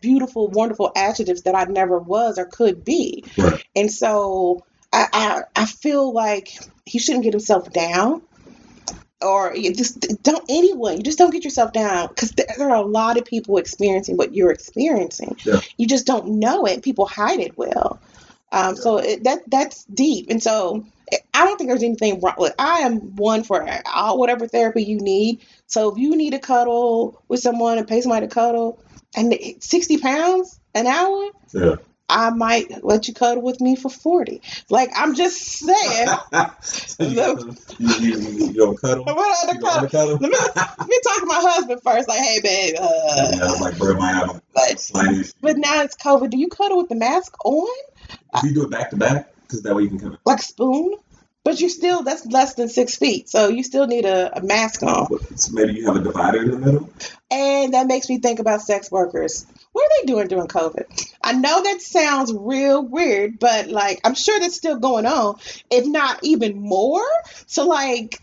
beautiful, 0.00 0.48
wonderful 0.48 0.90
adjectives 0.96 1.42
that 1.42 1.54
I 1.54 1.64
never 1.64 1.96
was 1.96 2.38
or 2.38 2.46
could 2.46 2.84
be. 2.84 3.24
Right. 3.38 3.64
And 3.76 3.90
so 3.92 4.64
I, 4.92 5.06
I, 5.12 5.42
I 5.56 5.66
feel 5.66 6.12
like 6.12 6.58
he 6.84 6.98
shouldn't 6.98 7.24
get 7.24 7.32
himself 7.32 7.72
down. 7.72 8.22
Or 9.22 9.54
you 9.54 9.74
just 9.74 10.00
don't 10.22 10.44
anyone 10.48 10.96
you 10.96 11.02
just 11.02 11.18
don't 11.18 11.30
get 11.30 11.44
yourself 11.44 11.74
down. 11.74 12.08
Because 12.08 12.30
there, 12.30 12.70
are 12.70 12.76
a 12.76 12.80
lot 12.80 13.18
of 13.18 13.26
people 13.26 13.58
experiencing 13.58 14.16
what 14.16 14.34
you're 14.34 14.50
experiencing. 14.50 15.36
Yeah. 15.44 15.60
you 15.76 15.86
just 15.86 16.06
don't 16.06 16.38
know 16.38 16.64
it. 16.64 16.82
People 16.82 17.04
hide 17.04 17.38
it 17.38 17.58
well. 17.58 18.00
Um, 18.50 18.76
so 18.76 18.96
it, 18.96 19.24
that 19.24 19.40
that's 19.48 19.84
deep. 19.84 20.30
And 20.30 20.42
so 20.42 20.86
i 21.34 21.44
don't 21.44 21.56
think 21.58 21.68
there's 21.68 21.82
anything 21.82 22.20
wrong 22.20 22.36
like, 22.38 22.54
i 22.56 22.82
am 22.82 23.16
one 23.16 23.42
for 23.42 23.68
all 23.92 24.16
whatever 24.18 24.48
therapy 24.48 24.82
you 24.82 24.98
need. 25.00 25.40
So 25.66 25.92
if 25.92 25.98
you 25.98 26.16
need 26.16 26.34
a 26.34 26.38
cuddle 26.38 27.22
with 27.28 27.40
someone 27.40 27.78
and 27.78 27.86
pay 27.86 28.00
somebody 28.00 28.26
to 28.26 28.32
cuddle 28.32 28.82
and 29.14 29.34
60 29.60 29.98
pounds 29.98 30.60
an 30.74 30.86
hour? 30.86 31.30
Yeah. 31.52 31.76
I 32.10 32.30
might 32.30 32.84
let 32.84 33.08
you 33.08 33.14
cuddle 33.14 33.42
with 33.42 33.60
me 33.60 33.76
for 33.76 33.88
40. 33.88 34.42
Like, 34.68 34.90
I'm 34.94 35.14
just 35.14 35.40
saying. 35.40 36.08
So 36.62 37.04
you, 37.04 37.54
you, 37.78 37.94
you, 37.94 38.18
you, 38.18 38.46
you 38.46 38.52
don't 38.52 38.80
cuddle? 38.80 39.04
What 39.04 39.48
other 39.48 39.58
cuddle? 39.60 39.88
cuddle? 39.88 40.18
Let 40.20 40.30
me, 40.30 40.38
let 40.56 40.88
me 40.88 40.98
talk 41.04 41.20
to 41.20 41.26
my 41.26 41.40
husband 41.40 41.80
first. 41.82 42.08
Like, 42.08 42.18
hey, 42.20 42.40
babe. 42.42 42.74
Yeah, 42.74 42.82
Uh, 42.82 43.38
I 43.42 43.44
was 43.46 43.60
like, 43.60 43.78
bro, 43.78 43.98
have 44.00 44.42
but, 44.52 44.90
but 45.40 45.56
now 45.56 45.82
it's 45.82 45.96
COVID. 45.96 46.30
Do 46.30 46.38
you 46.38 46.48
cuddle 46.48 46.78
with 46.78 46.88
the 46.88 46.96
mask 46.96 47.34
on? 47.44 47.68
If 48.34 48.42
you 48.42 48.54
do 48.54 48.64
it 48.64 48.70
back 48.70 48.90
to 48.90 48.96
back, 48.96 49.32
because 49.42 49.62
that 49.62 49.74
way 49.74 49.84
you 49.84 49.88
can 49.88 50.00
kind 50.00 50.18
Like 50.24 50.42
spoon? 50.42 50.94
But 51.50 51.60
you 51.60 51.68
still, 51.68 52.04
that's 52.04 52.24
less 52.26 52.54
than 52.54 52.68
six 52.68 52.94
feet. 52.94 53.28
So 53.28 53.48
you 53.48 53.64
still 53.64 53.88
need 53.88 54.04
a, 54.04 54.38
a 54.38 54.40
mask 54.40 54.84
on. 54.84 55.08
of, 55.10 55.52
maybe 55.52 55.72
you 55.72 55.84
have 55.84 55.96
a 55.96 56.00
divider 56.00 56.40
in 56.42 56.52
the 56.52 56.58
middle. 56.58 56.88
And 57.28 57.74
that 57.74 57.88
makes 57.88 58.08
me 58.08 58.18
think 58.18 58.38
about 58.38 58.62
sex 58.62 58.88
workers. 58.88 59.46
What 59.72 59.84
are 59.84 59.90
they 60.00 60.06
doing 60.06 60.28
during 60.28 60.46
COVID? 60.46 61.10
I 61.24 61.32
know 61.32 61.60
that 61.60 61.82
sounds 61.82 62.32
real 62.32 62.84
weird, 62.84 63.40
but 63.40 63.66
like 63.66 63.98
I'm 64.04 64.14
sure 64.14 64.38
that's 64.38 64.54
still 64.54 64.78
going 64.78 65.06
on, 65.06 65.40
if 65.72 65.86
not 65.86 66.20
even 66.22 66.60
more. 66.60 67.04
So 67.46 67.66
like 67.66 68.20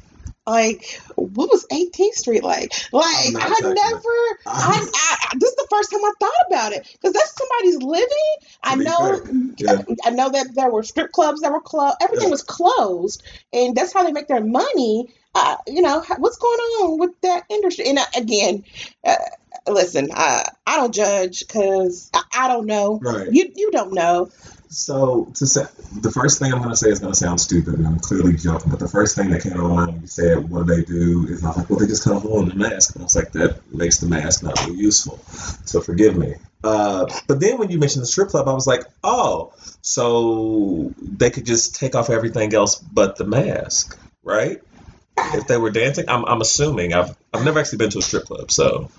like 0.47 1.01
what 1.15 1.49
was 1.51 1.65
18th 1.71 2.15
Street 2.15 2.43
like? 2.43 2.71
Like 2.93 3.05
I 3.05 3.61
never. 3.65 4.39
I, 4.47 4.87
I 4.95 5.37
this 5.39 5.49
is 5.51 5.55
the 5.57 5.67
first 5.69 5.91
time 5.91 6.01
I 6.03 6.11
thought 6.19 6.47
about 6.47 6.73
it 6.73 6.87
because 6.93 7.13
that's 7.13 7.35
somebody's 7.37 7.83
living. 7.83 8.35
I 8.63 8.75
know 8.75 9.19
yeah. 9.57 9.77
I 10.05 10.11
know 10.11 10.29
that 10.29 10.55
there 10.55 10.71
were 10.71 10.83
strip 10.83 11.11
clubs 11.11 11.41
that 11.41 11.51
were 11.51 11.61
closed. 11.61 11.97
Everything 12.01 12.27
Yeah. 12.27 12.31
was 12.31 12.43
closed, 12.43 13.23
and 13.53 13.75
that's 13.75 13.93
how 13.93 14.03
they 14.03 14.11
make 14.13 14.27
their 14.27 14.43
money. 14.43 15.13
Uh, 15.35 15.57
you 15.67 15.81
know 15.81 16.03
what's 16.17 16.37
going 16.37 16.59
on 16.59 16.99
with 16.99 17.11
that 17.21 17.43
industry? 17.49 17.85
And 17.89 17.99
uh, 17.99 18.05
again, 18.17 18.63
uh, 19.03 19.15
listen, 19.67 20.09
uh, 20.13 20.43
I 20.65 20.77
don't 20.77 20.93
judge 20.93 21.41
because 21.45 22.09
I, 22.13 22.23
I 22.33 22.47
don't 22.47 22.65
know. 22.65 22.99
Right. 23.03 23.27
You 23.31 23.51
you 23.55 23.71
don't 23.71 23.93
know. 23.93 24.31
So 24.69 25.31
to 25.35 25.47
say, 25.47 25.65
the 26.01 26.11
first 26.11 26.39
thing 26.39 26.51
I'm 26.51 26.59
going 26.59 26.71
to 26.71 26.77
say 26.77 26.89
is 26.89 26.99
going 26.99 27.13
to 27.13 27.17
sound 27.17 27.39
stupid, 27.39 27.75
and 27.75 27.87
I'm 27.87 27.99
clearly 27.99 28.35
joking. 28.35 28.69
But 28.69 28.79
the 28.79 28.87
first 28.87 29.15
thing 29.15 29.29
that 29.29 29.41
came 29.41 29.53
to 29.53 29.59
mind 29.59 29.93
when 29.93 30.01
you 30.01 30.07
said, 30.07 30.49
"What 30.49 30.67
do 30.67 30.75
they 30.75 30.83
do?" 30.83 31.25
is 31.29 31.43
I 31.43 31.47
was 31.47 31.57
like, 31.57 31.69
"Well, 31.69 31.79
they 31.79 31.87
just 31.87 32.03
kind 32.03 32.17
of 32.17 32.23
hold 32.23 32.43
on 32.43 32.49
the 32.49 32.55
mask." 32.55 32.95
And 32.95 33.03
I 33.03 33.05
was 33.05 33.15
like, 33.15 33.31
"That 33.31 33.73
makes 33.73 33.99
the 33.99 34.07
mask 34.07 34.43
not 34.43 34.59
really 34.65 34.77
useful." 34.77 35.19
So 35.65 35.79
forgive 35.81 36.17
me. 36.17 36.35
Uh, 36.63 37.05
but 37.27 37.39
then 37.39 37.57
when 37.59 37.69
you 37.69 37.79
mentioned 37.79 38.01
the 38.03 38.07
strip 38.07 38.29
club, 38.29 38.47
I 38.47 38.53
was 38.53 38.67
like, 38.67 38.83
"Oh, 39.03 39.53
so 39.81 40.93
they 41.01 41.29
could 41.29 41.45
just 41.45 41.75
take 41.75 41.95
off 41.95 42.09
everything 42.09 42.53
else 42.53 42.75
but 42.75 43.15
the 43.15 43.25
mask, 43.25 43.97
right?" 44.23 44.59
If 45.33 45.47
they 45.47 45.57
were 45.57 45.71
dancing, 45.71 46.05
I'm, 46.09 46.25
I'm 46.25 46.41
assuming. 46.41 46.93
I've 46.93 47.15
I've 47.33 47.45
never 47.45 47.59
actually 47.59 47.79
been 47.79 47.89
to 47.91 47.99
a 47.99 48.01
strip 48.01 48.25
club, 48.25 48.51
so 48.51 48.89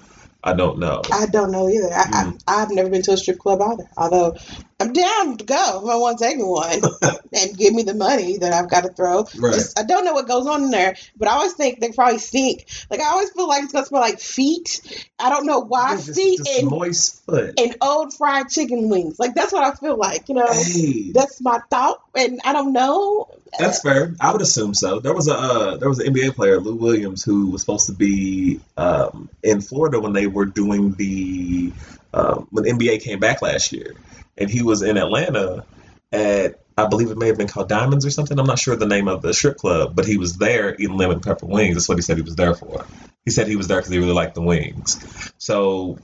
I 0.42 0.54
don't 0.54 0.78
know. 0.78 1.02
I 1.12 1.26
don't 1.26 1.50
know 1.52 1.68
either. 1.68 1.92
I, 1.92 2.04
Mm. 2.04 2.42
I 2.46 2.62
I've 2.62 2.70
never 2.70 2.88
been 2.90 3.02
to 3.02 3.12
a 3.12 3.16
strip 3.16 3.38
club 3.38 3.60
either. 3.60 3.88
Although 3.96 4.36
I'm 4.80 4.92
down 4.92 5.36
to 5.38 5.44
go 5.44 5.82
if 5.82 5.90
I 5.90 5.96
want 5.96 6.18
to 6.18 6.24
take 6.24 6.36
me 6.36 6.44
one 6.44 6.80
and 7.32 7.56
give 7.58 7.74
me 7.74 7.82
the 7.82 7.94
money 7.94 8.38
that 8.38 8.52
I've 8.52 8.70
got 8.70 8.82
to 8.84 8.90
throw. 8.90 9.24
Right. 9.36 9.54
Just 9.54 9.78
I 9.78 9.82
don't 9.82 10.04
know 10.04 10.12
what 10.12 10.28
goes 10.28 10.46
on 10.46 10.62
in 10.64 10.70
there, 10.70 10.94
but 11.16 11.26
I 11.26 11.32
always 11.32 11.54
think 11.54 11.80
they 11.80 11.90
probably 11.90 12.18
stink. 12.18 12.66
Like 12.90 13.00
I 13.00 13.06
always 13.10 13.30
feel 13.30 13.48
like 13.48 13.64
it's 13.64 13.72
gonna 13.72 13.86
smell 13.86 14.00
like 14.00 14.20
feet. 14.20 14.80
I 15.18 15.30
don't 15.30 15.46
know 15.46 15.58
why 15.60 15.96
just, 15.96 16.14
feet 16.14 16.38
just 16.38 16.60
and 16.60 16.70
moist 16.70 17.24
foot. 17.26 17.58
and 17.58 17.76
old 17.80 18.14
fried 18.14 18.50
chicken 18.50 18.88
wings. 18.88 19.18
Like 19.18 19.34
that's 19.34 19.52
what 19.52 19.64
I 19.64 19.74
feel 19.74 19.96
like. 19.96 20.28
You 20.28 20.36
know, 20.36 20.46
Hey. 20.52 21.10
that's 21.12 21.40
my 21.40 21.58
thought, 21.70 22.00
and 22.14 22.40
I 22.44 22.52
don't 22.52 22.72
know. 22.72 23.28
That's 23.58 23.80
fair. 23.82 24.14
I 24.20 24.30
would 24.30 24.42
assume 24.42 24.74
so. 24.74 25.00
There 25.00 25.14
was 25.14 25.26
a 25.26 25.34
uh, 25.34 25.76
there 25.78 25.88
was 25.88 25.98
an 25.98 26.14
NBA 26.14 26.34
player, 26.36 26.60
Lou 26.60 26.76
Williams, 26.76 27.24
who 27.24 27.50
was 27.50 27.62
supposed 27.62 27.86
to 27.86 27.92
be 27.94 28.60
um, 28.76 29.28
in 29.42 29.60
Florida 29.60 29.98
when 29.98 30.12
they 30.12 30.26
were 30.28 30.44
doing 30.44 30.92
the 30.92 31.72
um, 32.14 32.46
when 32.50 32.64
the 32.64 32.70
NBA 32.70 33.02
came 33.02 33.18
back 33.18 33.42
last 33.42 33.72
year, 33.72 33.94
and 34.38 34.50
he 34.50 34.62
was 34.62 34.82
in 34.82 34.96
Atlanta 34.96 35.66
at 36.12 36.56
I 36.76 36.86
believe 36.86 37.10
it 37.10 37.18
may 37.18 37.26
have 37.26 37.38
been 37.38 37.48
called 37.48 37.68
Diamonds 37.68 38.06
or 38.06 38.10
something. 38.10 38.38
I'm 38.38 38.46
not 38.46 38.58
sure 38.58 38.76
the 38.76 38.86
name 38.86 39.08
of 39.08 39.20
the 39.22 39.34
strip 39.34 39.56
club, 39.56 39.96
but 39.96 40.06
he 40.06 40.16
was 40.16 40.38
there 40.38 40.74
eating 40.74 40.96
lemon 40.96 41.20
pepper 41.20 41.46
wings. 41.46 41.74
That's 41.74 41.88
what 41.88 41.98
he 41.98 42.02
said 42.02 42.16
he 42.16 42.22
was 42.22 42.36
there 42.36 42.54
for. 42.54 42.86
He 43.24 43.32
said 43.32 43.48
he 43.48 43.56
was 43.56 43.68
there 43.68 43.78
because 43.78 43.92
he 43.92 43.98
really 43.98 44.12
liked 44.12 44.36
the 44.36 44.42
wings. 44.42 45.32
So 45.38 45.98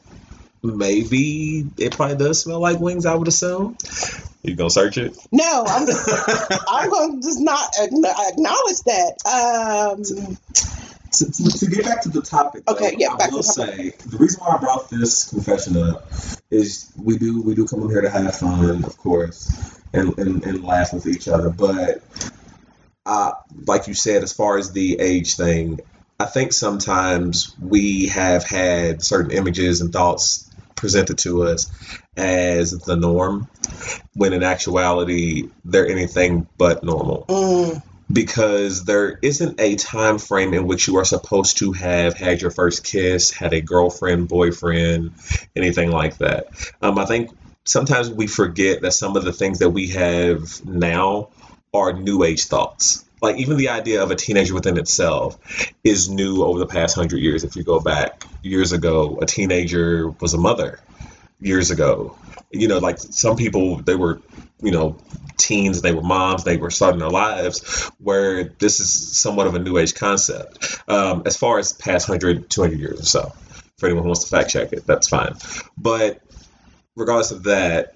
maybe 0.63 1.65
it 1.79 1.93
probably 1.97 2.17
does 2.17 2.41
smell 2.43 2.61
like 2.61 2.81
wings. 2.81 3.07
I 3.07 3.15
would 3.15 3.29
assume. 3.29 3.77
You 4.43 4.57
gonna 4.57 4.71
search 4.71 4.99
it? 4.99 5.17
No, 5.33 5.65
I'm 5.67 5.87
I'm 6.69 6.91
going 6.91 7.21
to 7.21 7.27
just 7.27 7.41
not 7.41 7.71
acknowledge 7.79 8.83
that. 8.87 9.95
Um, 9.97 10.37
to, 11.19 11.31
to, 11.31 11.59
to 11.59 11.67
get 11.67 11.85
back 11.85 12.03
to 12.03 12.09
the 12.09 12.23
topic, 12.23 12.65
though, 12.67 12.75
Okay, 12.75 12.95
yeah, 12.99 13.17
I 13.19 13.29
will 13.29 13.39
the 13.39 13.43
say 13.43 13.93
the 14.07 14.17
reason 14.17 14.41
why 14.41 14.57
I 14.57 14.59
brought 14.59 14.91
this 14.91 15.29
confession 15.29 15.77
up 15.77 16.11
is 16.51 16.93
we 16.97 17.19
do 17.19 17.43
we 17.43 17.55
do 17.55 17.67
come 17.67 17.83
in 17.83 17.91
here 17.91 18.03
to 18.03 18.11
have 18.11 18.37
fun, 18.37 18.85
of 18.85 18.97
course, 18.99 19.81
and 19.93 20.19
and, 20.19 20.45
and 20.45 20.65
laugh 20.65 20.93
with 20.93 21.07
each 21.07 21.29
other. 21.29 21.51
But 21.51 22.03
uh, 23.07 23.33
like 23.67 23.87
you 23.87 23.95
said, 23.95 24.23
as 24.23 24.33
far 24.33 24.59
as 24.59 24.73
the 24.73 24.99
age 25.01 25.37
thing, 25.37 25.81
I 26.19 26.27
think 26.27 26.53
sometimes 26.53 27.55
we 27.61 28.07
have 28.09 28.45
had 28.45 29.03
certain 29.03 29.33
images 29.33 29.81
and 29.81 29.93
thoughts 29.93 30.51
presented 30.77 31.19
to 31.19 31.45
us 31.45 31.71
as 32.17 32.73
the 32.73 32.97
norm, 32.97 33.49
when 34.15 34.33
in 34.33 34.43
actuality 34.43 35.49
they're 35.65 35.89
anything 35.89 36.47
but 36.57 36.85
normal. 36.85 37.25
Mm, 37.29 37.83
because 38.13 38.85
there 38.85 39.19
isn't 39.23 39.61
a 39.61 39.77
time 39.77 40.19
frame 40.19 40.55
in 40.55 40.67
which 40.67 40.87
you 40.87 40.97
are 40.97 41.05
supposed 41.05 41.59
to 41.59 41.73
have 41.73 42.15
had 42.15 42.43
your 42.43 42.51
first 42.51 42.85
kiss, 42.85 43.31
had 43.31 43.53
a 43.53 43.61
girlfriend, 43.61 44.29
boyfriend, 44.29 45.13
anything 45.57 45.91
like 45.91 46.19
that. 46.19 46.47
Um, 46.83 46.99
I 46.99 47.07
think 47.07 47.31
sometimes 47.65 48.11
we 48.11 48.27
forget 48.27 48.83
that 48.83 48.93
some 48.93 49.17
of 49.17 49.25
the 49.25 49.33
things 49.33 49.61
that 49.61 49.71
we 49.71 49.89
have 49.89 50.65
now 50.65 51.31
are 51.73 51.93
new 51.93 52.23
age 52.23 52.45
thoughts. 52.45 53.05
Like 53.21 53.39
even 53.39 53.57
the 53.57 53.71
idea 53.71 54.03
of 54.03 54.11
a 54.11 54.17
teenager 54.17 54.53
within 54.53 54.77
itself 54.77 55.39
is 55.83 56.11
new 56.11 56.45
over 56.45 56.59
the 56.59 56.67
past 56.67 56.95
hundred 56.95 57.19
years. 57.19 57.43
If 57.43 57.57
you 57.57 57.65
go 57.65 57.81
back 57.81 58.25
years 58.43 58.73
ago, 58.73 59.19
a 59.23 59.27
teenager 59.27 60.11
was 60.21 60.35
a 60.35 60.39
mother. 60.39 60.79
Years 61.45 61.71
ago, 61.71 62.17
you 62.51 62.69
know, 62.69 62.79
like 62.79 62.99
some 62.99 63.37
people 63.37 63.77
they 63.77 63.97
were, 63.97 64.23
you 64.63 64.73
know, 64.73 64.97
teens, 65.37 65.83
they 65.83 65.93
were 65.95 66.03
moms, 66.03 66.45
they 66.45 66.57
were 66.57 66.71
starting 66.71 67.01
their 67.01 67.11
lives, 67.11 67.91
where 67.99 68.45
this 68.45 68.81
is 68.81 68.91
somewhat 69.21 69.47
of 69.47 69.55
a 69.55 69.59
new 69.59 69.79
age 69.79 69.95
concept. 69.95 70.81
Um, 70.89 71.25
as 71.27 71.37
far 71.37 71.59
as 71.59 71.73
past 71.75 72.09
100, 72.09 72.51
200 72.51 72.81
years 72.81 73.01
or 73.01 73.05
so, 73.05 73.33
for 73.79 73.87
anyone 73.87 74.05
who 74.05 74.09
wants 74.09 74.25
to 74.25 74.31
fact 74.31 74.51
check 74.51 74.73
it, 74.73 74.87
that's 74.87 75.09
fine. 75.09 75.35
But 75.77 76.23
regardless 76.97 77.33
of 77.33 77.45
that, 77.45 77.95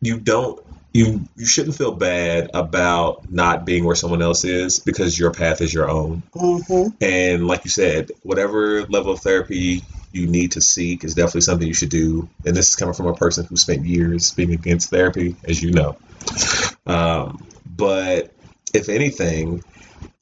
you 0.00 0.18
don't. 0.20 0.60
You, 0.92 1.28
you 1.36 1.46
shouldn't 1.46 1.76
feel 1.76 1.92
bad 1.92 2.50
about 2.54 3.30
not 3.30 3.66
being 3.66 3.84
where 3.84 3.96
someone 3.96 4.22
else 4.22 4.44
is 4.44 4.78
because 4.78 5.18
your 5.18 5.32
path 5.32 5.60
is 5.60 5.74
your 5.74 5.90
own. 5.90 6.22
hmm 6.32 6.88
And 7.00 7.48
like 7.48 7.64
you 7.64 7.70
said, 7.70 8.12
whatever 8.22 8.86
level 8.86 9.12
of 9.12 9.20
therapy 9.20 9.82
you 10.14 10.26
need 10.26 10.52
to 10.52 10.60
seek 10.60 11.04
is 11.04 11.14
definitely 11.14 11.42
something 11.42 11.66
you 11.66 11.74
should 11.74 11.90
do. 11.90 12.28
And 12.44 12.56
this 12.56 12.68
is 12.68 12.76
coming 12.76 12.94
from 12.94 13.06
a 13.06 13.14
person 13.14 13.46
who 13.46 13.56
spent 13.56 13.84
years 13.84 14.32
being 14.32 14.52
against 14.52 14.90
therapy, 14.90 15.36
as 15.44 15.62
you 15.62 15.72
know. 15.72 15.96
Um, 16.86 17.44
but 17.66 18.32
if 18.72 18.88
anything, 18.88 19.62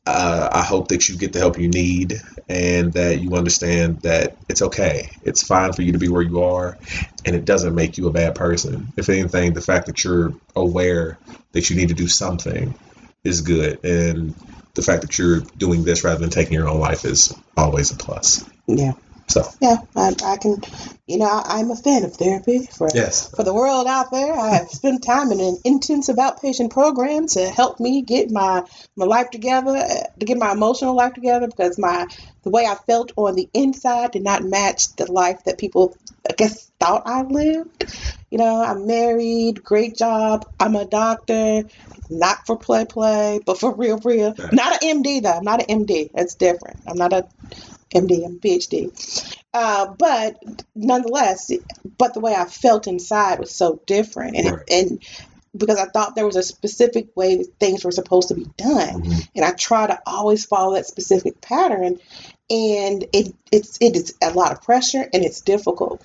uh, 0.06 0.48
I 0.52 0.62
hope 0.62 0.88
that 0.88 1.08
you 1.08 1.16
get 1.16 1.32
the 1.32 1.38
help 1.38 1.58
you 1.58 1.68
need 1.68 2.20
and 2.48 2.92
that 2.94 3.20
you 3.20 3.34
understand 3.34 4.00
that 4.02 4.36
it's 4.48 4.62
okay. 4.62 5.10
It's 5.22 5.42
fine 5.46 5.72
for 5.72 5.82
you 5.82 5.92
to 5.92 5.98
be 5.98 6.08
where 6.08 6.22
you 6.22 6.42
are, 6.42 6.76
and 7.24 7.36
it 7.36 7.44
doesn't 7.44 7.74
make 7.74 7.98
you 7.98 8.08
a 8.08 8.12
bad 8.12 8.34
person. 8.34 8.92
If 8.96 9.08
anything, 9.08 9.52
the 9.52 9.60
fact 9.60 9.86
that 9.86 10.04
you're 10.04 10.34
aware 10.56 11.18
that 11.52 11.70
you 11.70 11.76
need 11.76 11.88
to 11.88 11.94
do 11.94 12.08
something 12.08 12.74
is 13.24 13.42
good. 13.42 13.84
And 13.84 14.34
the 14.74 14.82
fact 14.82 15.02
that 15.02 15.18
you're 15.18 15.40
doing 15.56 15.84
this 15.84 16.02
rather 16.02 16.18
than 16.18 16.30
taking 16.30 16.54
your 16.54 16.68
own 16.68 16.80
life 16.80 17.04
is 17.04 17.34
always 17.56 17.90
a 17.90 17.96
plus. 17.96 18.48
Yeah. 18.66 18.92
So 19.28 19.42
Yeah, 19.60 19.76
I, 19.96 20.14
I 20.24 20.36
can, 20.36 20.56
you 21.06 21.18
know, 21.18 21.28
I'm 21.30 21.70
a 21.70 21.76
fan 21.76 22.04
of 22.04 22.14
therapy 22.14 22.66
for 22.66 22.88
yes, 22.94 23.30
for 23.34 23.42
the 23.44 23.54
world 23.54 23.86
out 23.86 24.10
there. 24.10 24.34
I 24.34 24.56
have 24.56 24.68
spent 24.68 25.04
time 25.04 25.32
in 25.32 25.40
an 25.40 25.58
intensive 25.64 26.16
outpatient 26.16 26.70
program 26.70 27.26
to 27.28 27.48
help 27.48 27.80
me 27.80 28.02
get 28.02 28.30
my 28.30 28.64
my 28.96 29.04
life 29.04 29.30
together, 29.30 29.76
uh, 29.76 30.04
to 30.18 30.26
get 30.26 30.38
my 30.38 30.52
emotional 30.52 30.94
life 30.94 31.14
together, 31.14 31.46
because 31.46 31.78
my 31.78 32.06
the 32.42 32.50
way 32.50 32.66
I 32.66 32.74
felt 32.74 33.12
on 33.16 33.34
the 33.34 33.48
inside 33.54 34.12
did 34.12 34.22
not 34.22 34.42
match 34.44 34.94
the 34.96 35.10
life 35.10 35.44
that 35.44 35.58
people, 35.58 35.96
I 36.28 36.34
guess, 36.34 36.70
thought 36.80 37.02
I 37.06 37.22
lived. 37.22 37.84
You 38.30 38.38
know, 38.38 38.62
I'm 38.62 38.86
married, 38.86 39.62
great 39.62 39.96
job. 39.96 40.46
I'm 40.58 40.74
a 40.74 40.84
doctor, 40.84 41.64
not 42.10 42.46
for 42.46 42.56
play 42.56 42.84
play, 42.84 43.40
but 43.44 43.58
for 43.58 43.74
real 43.74 43.98
real. 43.98 44.34
Right. 44.34 44.52
Not 44.52 44.82
an 44.82 45.02
MD 45.02 45.22
though. 45.22 45.32
I'm 45.32 45.44
not 45.44 45.68
an 45.68 45.84
MD. 45.84 46.10
That's 46.12 46.34
different. 46.34 46.80
I'm 46.86 46.96
not 46.96 47.12
a 47.12 47.28
MD. 47.94 48.24
I'm 48.24 48.36
a 48.36 48.38
PhD. 48.38 48.90
Uh, 49.54 49.94
but 49.98 50.36
nonetheless, 50.74 51.50
but 51.98 52.14
the 52.14 52.20
way 52.20 52.34
I 52.34 52.46
felt 52.46 52.86
inside 52.86 53.38
was 53.38 53.54
so 53.54 53.80
different, 53.86 54.36
and 54.36 54.50
Right. 54.52 54.70
and 54.70 55.02
because 55.54 55.78
I 55.78 55.86
thought 55.86 56.14
there 56.14 56.24
was 56.26 56.36
a 56.36 56.42
specific 56.42 57.08
way 57.14 57.36
that 57.36 57.58
things 57.60 57.84
were 57.84 57.90
supposed 57.90 58.28
to 58.28 58.34
be 58.34 58.46
done, 58.56 59.02
Mhm. 59.02 59.28
and 59.36 59.44
I 59.44 59.50
try 59.52 59.86
to 59.86 60.00
always 60.06 60.46
follow 60.46 60.74
that 60.74 60.86
specific 60.86 61.40
pattern, 61.42 61.98
and 62.50 63.06
it 63.12 63.34
it's 63.50 63.76
it 63.80 63.96
is 63.96 64.14
a 64.22 64.30
lot 64.32 64.52
of 64.52 64.62
pressure 64.62 65.06
and 65.12 65.24
it's 65.24 65.42
difficult 65.42 66.02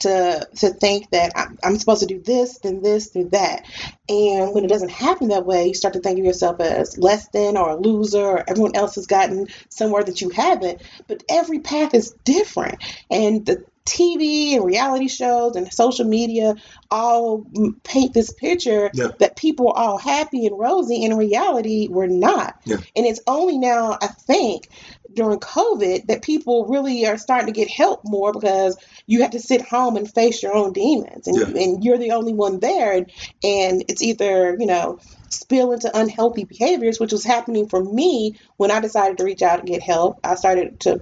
to 0.00 0.48
to 0.56 0.70
think 0.70 1.10
that 1.10 1.32
I'm, 1.36 1.58
I'm 1.62 1.78
supposed 1.78 2.00
to 2.00 2.06
do 2.06 2.20
this, 2.20 2.58
then 2.58 2.82
this, 2.82 3.10
then 3.10 3.28
that, 3.30 3.64
and 4.08 4.54
when 4.54 4.64
it 4.64 4.68
doesn't 4.68 4.90
happen 4.90 5.28
that 5.28 5.46
way, 5.46 5.68
you 5.68 5.74
start 5.74 5.94
to 5.94 6.00
think 6.00 6.18
of 6.18 6.24
yourself 6.24 6.60
as 6.60 6.98
less 6.98 7.28
than 7.28 7.56
or 7.56 7.70
a 7.70 7.76
loser, 7.76 8.24
or 8.24 8.44
everyone 8.48 8.76
else 8.76 8.94
has 8.96 9.06
gotten 9.06 9.46
somewhere 9.68 10.04
that 10.04 10.20
you 10.20 10.30
haven't. 10.30 10.82
But 11.08 11.22
every 11.28 11.60
path 11.60 11.94
is 11.94 12.12
different, 12.24 12.82
and 13.10 13.44
the 13.46 13.64
TV 13.86 14.56
and 14.56 14.64
reality 14.64 15.06
shows 15.06 15.54
and 15.54 15.72
social 15.72 16.04
media 16.04 16.56
all 16.90 17.46
paint 17.84 18.12
this 18.14 18.32
picture 18.32 18.90
Yeah. 18.92 19.12
that 19.20 19.36
people 19.36 19.68
are 19.68 19.76
all 19.78 19.98
happy 19.98 20.44
and 20.46 20.58
rosy. 20.58 21.04
In 21.04 21.16
reality, 21.16 21.86
we're 21.88 22.08
not. 22.08 22.60
Yeah. 22.64 22.78
And 22.96 23.06
it's 23.06 23.20
only 23.28 23.58
now, 23.58 23.96
I 24.02 24.08
think, 24.08 24.68
during 25.16 25.40
COVID 25.40 26.06
that 26.06 26.22
people 26.22 26.66
really 26.66 27.06
are 27.06 27.18
starting 27.18 27.46
to 27.46 27.52
get 27.52 27.68
help 27.68 28.02
more 28.04 28.32
because 28.32 28.76
you 29.06 29.22
have 29.22 29.32
to 29.32 29.40
sit 29.40 29.62
home 29.62 29.96
and 29.96 30.12
face 30.12 30.42
your 30.42 30.54
own 30.54 30.72
demons, 30.72 31.26
and, 31.26 31.36
Yeah. 31.36 31.62
and 31.62 31.82
you're 31.84 31.98
the 31.98 32.12
only 32.12 32.34
one 32.34 32.60
there, 32.60 32.92
and, 32.92 33.10
and 33.42 33.84
it's 33.88 34.02
either 34.02 34.56
you 34.60 34.66
know 34.66 34.98
spill 35.28 35.72
into 35.72 35.90
unhealthy 35.98 36.44
behaviors, 36.44 37.00
which 37.00 37.12
was 37.12 37.24
happening 37.24 37.68
for 37.68 37.82
me 37.82 38.38
when 38.58 38.70
I 38.70 38.80
decided 38.80 39.18
to 39.18 39.24
reach 39.24 39.42
out 39.42 39.58
and 39.58 39.68
get 39.68 39.82
help. 39.82 40.20
I 40.22 40.36
started 40.36 40.78
to 40.80 41.00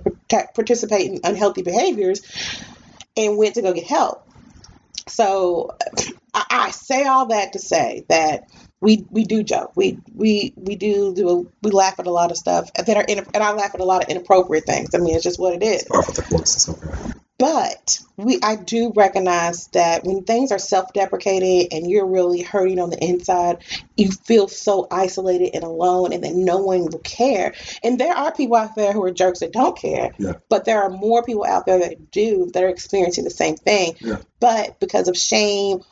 participate 0.55 1.11
in 1.11 1.21
unhealthy 1.25 1.63
behaviors 1.63 2.23
and 3.17 3.37
went 3.37 3.55
to 3.57 3.63
go 3.63 3.73
get 3.75 3.87
help. 3.87 4.27
So 5.09 5.77
I, 6.33 6.45
I 6.51 6.71
say 6.71 7.05
all 7.05 7.27
that 7.27 7.53
to 7.53 7.59
say 7.59 8.05
that 8.09 8.45
we 8.85 9.07
we 9.11 9.25
do 9.25 9.43
joke. 9.43 9.73
We 9.75 9.99
we 10.15 10.53
we 10.57 10.77
do 10.77 11.15
do 11.15 11.51
we 11.63 11.71
laugh 11.71 11.99
at 11.99 12.07
a 12.07 12.13
lot 12.13 12.31
of 12.31 12.37
stuff 12.37 12.73
that 12.75 12.97
are 12.97 13.05
in, 13.09 13.19
and 13.19 13.43
I 13.43 13.53
laugh 13.53 13.75
at 13.75 13.81
a 13.81 13.85
lot 13.85 14.05
of 14.05 14.11
inappropriate 14.11 14.67
things. 14.67 14.95
I 14.95 14.99
mean, 14.99 15.15
it's 15.15 15.25
just 15.25 15.41
what 15.41 15.55
it 15.55 15.63
is. 15.63 15.85
par 15.85 16.03
for 16.03 16.13
the 16.13 16.23
course. 16.23 16.55
It's 16.55 16.69
okay. 16.69 17.13
But 17.37 17.99
we 18.17 18.39
I 18.43 18.55
do 18.57 18.93
recognize 18.95 19.67
that 19.69 20.05
when 20.05 20.23
things 20.23 20.53
are 20.53 20.59
self-deprecating 20.59 21.69
and 21.73 21.91
you're 21.91 22.07
really 22.07 22.43
hurting 22.43 22.79
on 22.79 22.91
the 22.91 23.03
inside, 23.03 23.65
you 23.97 24.13
feel 24.13 24.47
so 24.47 24.87
isolated 24.91 25.55
and 25.55 25.65
alone 25.65 26.13
and 26.13 26.23
that 26.23 26.35
no 26.35 26.59
one 26.59 26.85
will 26.85 27.01
care. 27.01 27.55
And 27.83 27.99
there 27.99 28.15
are 28.15 28.33
people 28.33 28.57
out 28.57 28.77
there 28.77 28.93
who 28.93 29.03
are 29.03 29.11
jerks 29.11 29.41
that 29.41 29.53
don't 29.53 29.77
care. 29.77 30.13
Yeah. 30.17 30.35
But 30.49 30.65
there 30.65 30.83
are 30.83 30.91
more 30.91 31.25
people 31.25 31.45
out 31.45 31.67
there 31.67 31.81
that 31.81 32.13
do 32.13 32.51
that 32.53 32.63
are 32.63 32.69
experiencing 32.69 33.25
the 33.25 33.31
same 33.31 33.57
thing. 33.57 33.97
Yeah. 34.01 34.19
But 34.39 34.79
because 34.79 35.09
of 35.09 35.17
shame, 35.17 35.83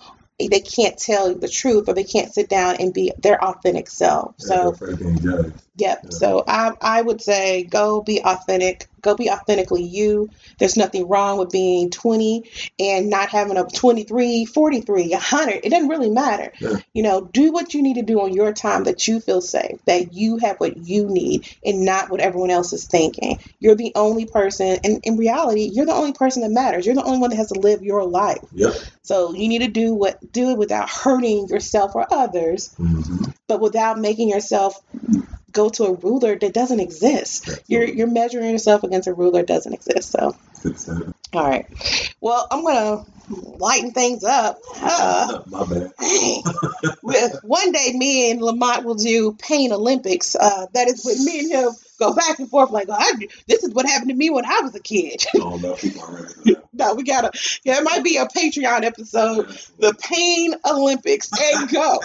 they 0.49 0.61
can't 0.61 0.99
tell 0.99 1.34
the 1.34 1.49
truth 1.49 1.88
or 1.88 1.94
they 1.94 2.04
can't 2.04 2.32
sit 2.32 2.49
down 2.49 2.76
and 2.76 2.92
be 2.92 3.12
their 3.18 3.42
authentic 3.42 3.88
self. 3.88 4.34
So 4.38 4.75
they're 5.79 5.93
afraid 5.93 6.02
of 6.02 6.02
being 6.02 6.02
judged. 6.02 6.02
Yep. 6.02 6.05
Yeah. 6.05 6.11
So 6.11 6.45
I 6.47 6.73
I 6.81 7.02
would 7.02 7.23
say 7.23 7.64
go 7.64 8.02
be 8.02 8.21
authentic. 8.23 8.87
Go 9.00 9.17
be 9.17 9.31
authentically 9.31 9.85
you. 9.85 10.31
There's 10.59 10.76
nothing 10.76 11.09
wrong 11.09 11.38
with 11.38 11.50
being 11.50 11.91
20 11.91 12.50
and 12.79 13.11
not 13.11 13.31
having 13.31 13.57
a 13.57 13.64
23, 13.64 14.45
43, 14.47 15.11
100. 15.11 15.61
It 15.64 15.71
doesn't 15.71 15.88
really 15.88 16.11
matter. 16.11 16.52
Yeah. 16.61 16.76
You 16.95 17.02
know, 17.02 17.21
do 17.23 17.52
what 17.52 17.75
you 17.75 17.82
need 17.82 17.95
to 17.95 18.02
do 18.02 18.21
on 18.21 18.32
your 18.32 18.52
time 18.52 18.85
that 18.85 19.08
you 19.08 19.21
feel 19.21 19.41
safe, 19.41 19.85
that 19.87 20.15
you 20.15 20.39
have 20.39 20.58
what 20.58 20.76
you 20.76 21.08
need 21.08 21.49
and 21.65 21.85
not 21.85 22.11
what 22.11 22.21
everyone 22.21 22.50
else 22.50 22.73
is 22.73 22.87
thinking. 22.87 23.41
You're 23.58 23.75
the 23.75 23.93
only 23.95 24.26
person, 24.26 24.78
and 24.85 25.00
in 25.04 25.17
reality, 25.17 25.71
you're 25.73 25.87
the 25.87 25.95
only 25.95 26.13
person 26.13 26.43
that 26.43 26.50
matters. 26.50 26.87
You're 26.87 26.95
the 26.95 27.04
only 27.04 27.19
one 27.19 27.30
that 27.30 27.37
has 27.37 27.49
to 27.50 27.61
live 27.61 27.82
your 27.82 28.04
life. 28.04 28.45
Yep. 28.52 28.75
So 29.02 29.35
you 29.35 29.49
need 29.49 29.61
to 29.63 29.69
do 29.69 29.95
what 29.95 30.32
do 30.32 30.50
it 30.50 30.58
without 30.58 30.91
hurting 30.91 31.49
yourself 31.49 31.95
or 31.95 32.06
others 32.13 32.75
hmm 32.76 33.31
but 33.52 33.60
without 33.60 33.99
making 33.99 34.30
yourself 34.30 34.80
go 35.52 35.69
to 35.69 35.84
a 35.84 35.93
ruler 35.93 36.38
that 36.38 36.54
doesn't 36.54 36.80
exist. 36.80 37.50
You're 37.67 37.84
you're 37.84 38.06
measuring 38.06 38.50
yourself 38.50 38.82
against 38.82 39.08
a 39.08 39.12
ruler 39.12 39.41
that 39.41 39.47
doesn't 39.47 39.75
exist. 39.75 40.10
So, 40.10 40.34
all 41.34 41.49
right. 41.49 41.67
Well, 42.23 42.47
I'm 42.50 42.65
gonna 42.65 43.04
lighten 43.28 43.91
things 43.93 44.25
up. 44.25 44.58
Uh, 44.80 45.43
my 45.49 45.67
bad. 45.67 45.93
One 47.43 47.73
day, 47.73 47.93
me 47.95 48.30
and 48.30 48.41
Lamont 48.41 48.84
will 48.84 48.95
do 48.95 49.34
Pain 49.34 49.71
Olympics. 49.73 50.34
Uh, 50.34 50.67
that 50.73 50.88
is 50.88 51.04
when 51.04 51.23
me 51.23 51.41
and 51.41 51.52
him 51.52 51.73
go 52.02 52.15
back 52.15 52.38
and 52.38 52.49
forth 52.49 52.71
like, 52.71 52.88
oh, 52.91 53.19
this 53.47 53.62
is 53.62 53.73
what 53.73 53.86
happened 53.86 54.10
to 54.10 54.17
me 54.17 54.30
when 54.30 54.45
I 54.45 54.60
was 54.62 54.75
a 54.75 54.80
kid. 54.80 55.25
Know 55.34 55.58
if 55.62 55.80
people 55.80 56.02
are 56.02 56.23
ready 56.23 56.56
no, 56.73 56.95
we 56.95 57.02
gotta. 57.04 57.30
Yeah, 57.65 57.78
it 57.78 57.84
might 57.84 58.02
be 58.02 58.17
a 58.17 58.26
Patreon 58.26 58.82
episode. 58.82 59.49
The 59.78 59.95
Pain 59.95 60.54
Olympics. 60.65 61.30
And 61.38 61.71
go. 61.71 62.00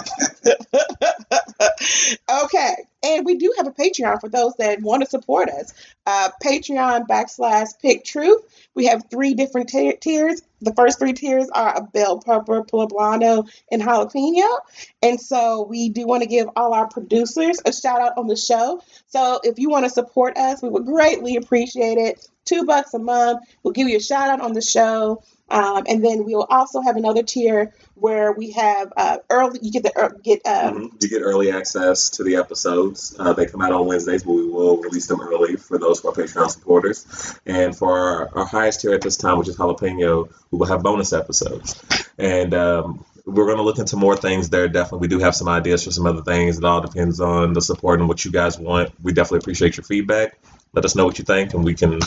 okay. 2.44 2.76
And 3.04 3.26
we 3.26 3.36
do 3.36 3.54
have 3.58 3.68
a 3.68 3.72
Patreon 3.72 4.20
for 4.20 4.30
those 4.30 4.54
that 4.58 4.82
want 4.82 5.04
to 5.04 5.10
support 5.10 5.50
us. 5.50 5.74
Uh, 6.06 6.30
Patreon 6.44 7.08
backslash 7.08 7.70
pick 7.82 8.04
truth. 8.04 8.42
We 8.76 8.88
have 8.88 9.06
three 9.10 9.34
different 9.34 9.70
ti- 9.70 9.98
tiers. 10.02 10.42
The 10.62 10.74
first 10.74 11.00
three 11.00 11.14
tiers 11.14 11.50
are 11.54 11.76
a 11.78 11.84
bell 11.84 12.20
pepper, 12.20 12.64
poblano, 12.64 13.50
and 13.72 13.82
jalapeno. 13.82 14.60
And 15.02 15.20
so 15.20 15.66
we 15.70 15.90
do 15.90 16.08
want 16.08 16.24
to 16.24 16.30
give 16.30 16.48
all 16.56 16.74
our 16.74 16.88
producers 16.88 17.60
a 17.66 17.74
shout 17.74 18.02
out 18.02 18.18
on 18.18 18.28
the 18.28 18.36
show. 18.36 18.82
So 19.08 19.40
if 19.44 19.60
you 19.60 19.70
want 19.70 19.86
to 19.86 19.90
support 19.90 20.38
us, 20.38 20.62
we 20.62 20.70
would 20.70 20.86
greatly 20.86 21.36
appreciate 21.36 21.98
it. 21.98 22.28
Two 22.48 22.66
bucks 22.66 22.94
a 22.94 23.00
month. 23.00 23.42
We'll 23.64 23.74
give 23.74 23.88
you 23.88 23.98
a 23.98 24.02
shout 24.02 24.30
out 24.30 24.42
on 24.42 24.54
the 24.54 24.62
show. 24.62 25.24
Um, 25.50 25.86
and 25.88 26.04
then 26.04 26.26
we 26.26 26.36
will 26.36 26.48
also 26.50 26.82
have 26.82 26.98
another 26.98 27.24
tier 27.24 27.74
where 27.96 28.34
we 28.34 28.52
have 28.52 28.92
uh, 28.98 29.20
early. 29.30 29.60
You 29.62 29.72
get 29.72 29.84
the 29.84 29.94
ear- 29.98 30.18
get 30.22 30.46
um, 30.46 30.90
Mhm. 30.92 31.04
You 31.04 31.10
get 31.10 31.22
early 31.22 31.52
access 31.52 32.10
to 32.12 32.24
the 32.24 32.36
episodes. 32.36 33.16
Uh, 33.18 33.32
they 33.32 33.46
come 33.46 33.62
out 33.62 33.72
on 33.72 33.86
Wednesdays, 33.86 34.24
but 34.24 34.34
we 34.34 34.46
will 34.50 34.78
release 34.82 35.08
them 35.08 35.22
early 35.22 35.56
for 35.56 35.78
those 35.78 36.02
who 36.02 36.10
are 36.10 36.14
Patreon 36.14 36.50
supporters. 36.52 37.06
And 37.46 37.74
for 37.76 37.98
our, 37.98 38.30
our 38.40 38.46
highest 38.46 38.82
tier 38.82 38.94
at 38.94 39.00
this 39.02 39.16
time, 39.16 39.38
which 39.40 39.48
is 39.48 39.56
Jalapeno, 39.56 40.30
we 40.52 40.58
will 40.58 40.66
have 40.68 40.84
bonus 40.84 41.14
episodes. 41.14 41.82
And 42.18 42.54
um, 42.54 43.06
we're 43.26 43.46
going 43.46 43.58
to 43.58 43.64
look 43.64 43.80
into 43.80 43.96
more 43.96 44.18
things 44.18 44.50
there. 44.50 44.68
Definitely, 44.68 45.08
we 45.08 45.08
do 45.08 45.20
have 45.20 45.34
some 45.36 45.48
ideas 45.48 45.84
for 45.86 45.92
some 45.92 46.06
other 46.08 46.24
things. 46.24 46.58
It 46.58 46.66
all 46.66 46.82
depends 46.82 47.22
on 47.22 47.54
the 47.54 47.62
support 47.62 48.00
and 48.02 48.10
what 48.10 48.26
you 48.26 48.32
guys 48.32 48.60
want. 48.60 48.92
We 49.02 49.14
definitely 49.14 49.40
appreciate 49.40 49.78
your 49.78 49.86
feedback. 49.86 50.38
Let 50.78 50.86
us 50.86 50.96
know 50.96 51.06
what 51.06 51.18
you 51.18 51.26
think, 51.26 51.56
and 51.56 51.64
we 51.64 51.74
can, 51.74 51.94
you 51.94 52.00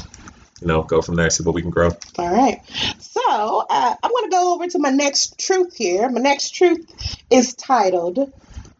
know, 0.63 0.85
go 0.85 1.03
from 1.03 1.17
there. 1.17 1.29
See 1.29 1.43
what 1.43 1.57
we 1.57 1.61
can 1.61 1.73
grow. 1.73 1.91
All 2.17 2.33
right. 2.33 2.61
So 3.01 3.67
uh, 3.69 3.95
I'm 4.01 4.11
going 4.13 4.25
to 4.27 4.31
go 4.31 4.55
over 4.55 4.69
to 4.69 4.79
my 4.79 4.91
next 4.91 5.41
truth 5.41 5.75
here. 5.75 6.09
My 6.09 6.21
next 6.21 6.55
truth 6.55 6.87
is 7.31 7.55
titled 7.55 8.33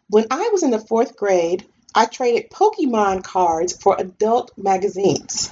When 0.07 0.27
I 0.31 0.47
was 0.53 0.63
in 0.63 0.71
the 0.71 0.79
fourth 0.79 1.17
grade, 1.17 1.65
I 1.93 2.05
traded 2.05 2.51
Pokemon 2.51 3.25
cards 3.25 3.75
for 3.75 3.97
adult 3.99 4.51
magazines. 4.55 5.49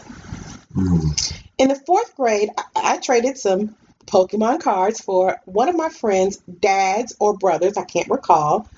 Mm. 0.74 1.38
In 1.58 1.68
the 1.68 1.76
fourth 1.76 2.16
grade, 2.16 2.48
I, 2.58 2.64
I 2.76 2.98
traded 3.00 3.38
some 3.38 3.76
Pokemon 4.06 4.62
cards 4.62 5.02
for 5.02 5.42
one 5.44 5.68
of 5.68 5.76
my 5.76 5.90
friends' 5.90 6.38
dads 6.38 7.14
or 7.20 7.36
brothers, 7.36 7.76
I 7.76 7.84
can't 7.84 8.10
recall, 8.10 8.70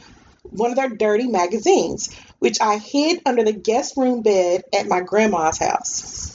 one 0.51 0.71
of 0.71 0.75
their 0.75 0.89
dirty 0.89 1.27
magazines, 1.27 2.09
which 2.39 2.61
I 2.61 2.77
hid 2.77 3.21
under 3.25 3.43
the 3.43 3.53
guest 3.53 3.97
room 3.97 4.21
bed 4.21 4.63
at 4.77 4.87
my 4.87 5.01
grandma's 5.01 5.57
house. 5.57 6.31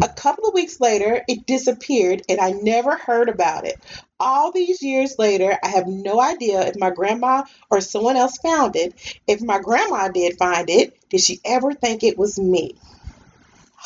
A 0.00 0.08
couple 0.08 0.48
of 0.48 0.54
weeks 0.54 0.80
later, 0.80 1.22
it 1.28 1.46
disappeared 1.46 2.22
and 2.28 2.40
I 2.40 2.50
never 2.50 2.96
heard 2.96 3.28
about 3.28 3.66
it. 3.66 3.80
All 4.18 4.52
these 4.52 4.82
years 4.82 5.16
later, 5.18 5.56
I 5.62 5.68
have 5.68 5.86
no 5.86 6.20
idea 6.20 6.66
if 6.66 6.78
my 6.78 6.90
grandma 6.90 7.42
or 7.70 7.80
someone 7.80 8.16
else 8.16 8.38
found 8.38 8.76
it. 8.76 8.94
If 9.26 9.42
my 9.42 9.58
grandma 9.58 10.08
did 10.08 10.38
find 10.38 10.70
it, 10.70 10.96
did 11.08 11.20
she 11.20 11.40
ever 11.44 11.72
think 11.72 12.04
it 12.04 12.16
was 12.16 12.38
me? 12.38 12.76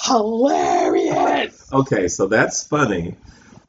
Hilarious! 0.04 1.72
Okay, 1.72 2.08
so 2.08 2.26
that's 2.26 2.66
funny. 2.66 3.16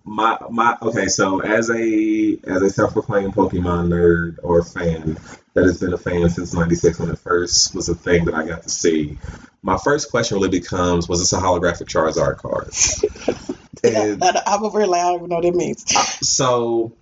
My 0.04 0.38
my 0.50 0.78
okay, 0.82 1.08
so 1.08 1.40
as 1.40 1.70
a 1.70 2.38
as 2.46 2.62
a 2.62 2.70
self-proclaimed 2.70 3.34
Pokemon 3.34 3.90
nerd 3.90 4.38
or 4.44 4.64
fan 4.64 5.18
that 5.58 5.66
has 5.66 5.80
been 5.82 5.94
a 5.94 5.98
fan 5.98 6.30
since 6.30 6.54
'96 6.54 7.00
when 7.00 7.10
it 7.12 7.20
first 7.20 7.76
was 7.76 7.90
a 7.90 7.96
thing 7.96 8.26
that 8.26 8.36
I 8.36 8.46
got 8.48 8.64
to 8.64 8.70
see, 8.70 9.18
my 9.64 9.78
first 9.78 10.12
question 10.12 10.38
really 10.38 10.50
becomes: 10.50 11.10
Was 11.10 11.20
this 11.20 11.34
a 11.34 11.38
holographic 11.44 11.88
Charizard 11.88 12.38
card? 12.38 12.74
And 13.84 14.24
I'm 14.48 14.64
over 14.66 14.80
here 14.80 14.88
like, 14.88 15.02
I 15.02 15.04
don't 15.10 15.16
even 15.18 15.30
know 15.30 15.36
what 15.38 15.44
that 15.46 15.56
means. 15.56 15.86
so 16.28 16.94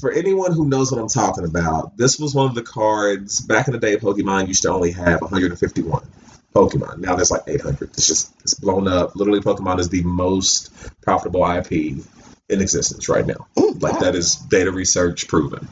for 0.00 0.12
anyone 0.12 0.52
who 0.52 0.68
knows 0.68 0.92
what 0.92 1.00
I'm 1.00 1.08
talking 1.08 1.44
about, 1.44 1.96
this 1.96 2.18
was 2.18 2.34
one 2.34 2.46
of 2.48 2.54
the 2.54 2.62
cards 2.62 3.40
back 3.40 3.68
in 3.68 3.72
the 3.72 3.78
day. 3.80 3.96
Pokemon 3.96 4.48
used 4.48 4.62
to 4.62 4.70
only 4.70 4.92
have 4.92 5.20
151 5.22 6.06
Pokemon. 6.54 6.98
Now 6.98 7.16
there's 7.16 7.30
like 7.30 7.42
800. 7.46 7.90
It's 7.90 8.06
just 8.06 8.32
it's 8.42 8.54
blown 8.54 8.88
up. 8.88 9.16
Literally, 9.16 9.40
Pokemon 9.40 9.80
is 9.80 9.88
the 9.88 10.02
most 10.04 10.70
profitable 11.02 11.48
IP 11.50 11.72
in 11.72 12.60
existence 12.60 13.08
right 13.08 13.26
now. 13.26 13.46
Mm, 13.56 13.82
Like 13.82 13.94
wow. 13.94 14.00
that 14.00 14.14
is 14.14 14.36
data 14.36 14.72
research 14.72 15.28
proven. 15.28 15.68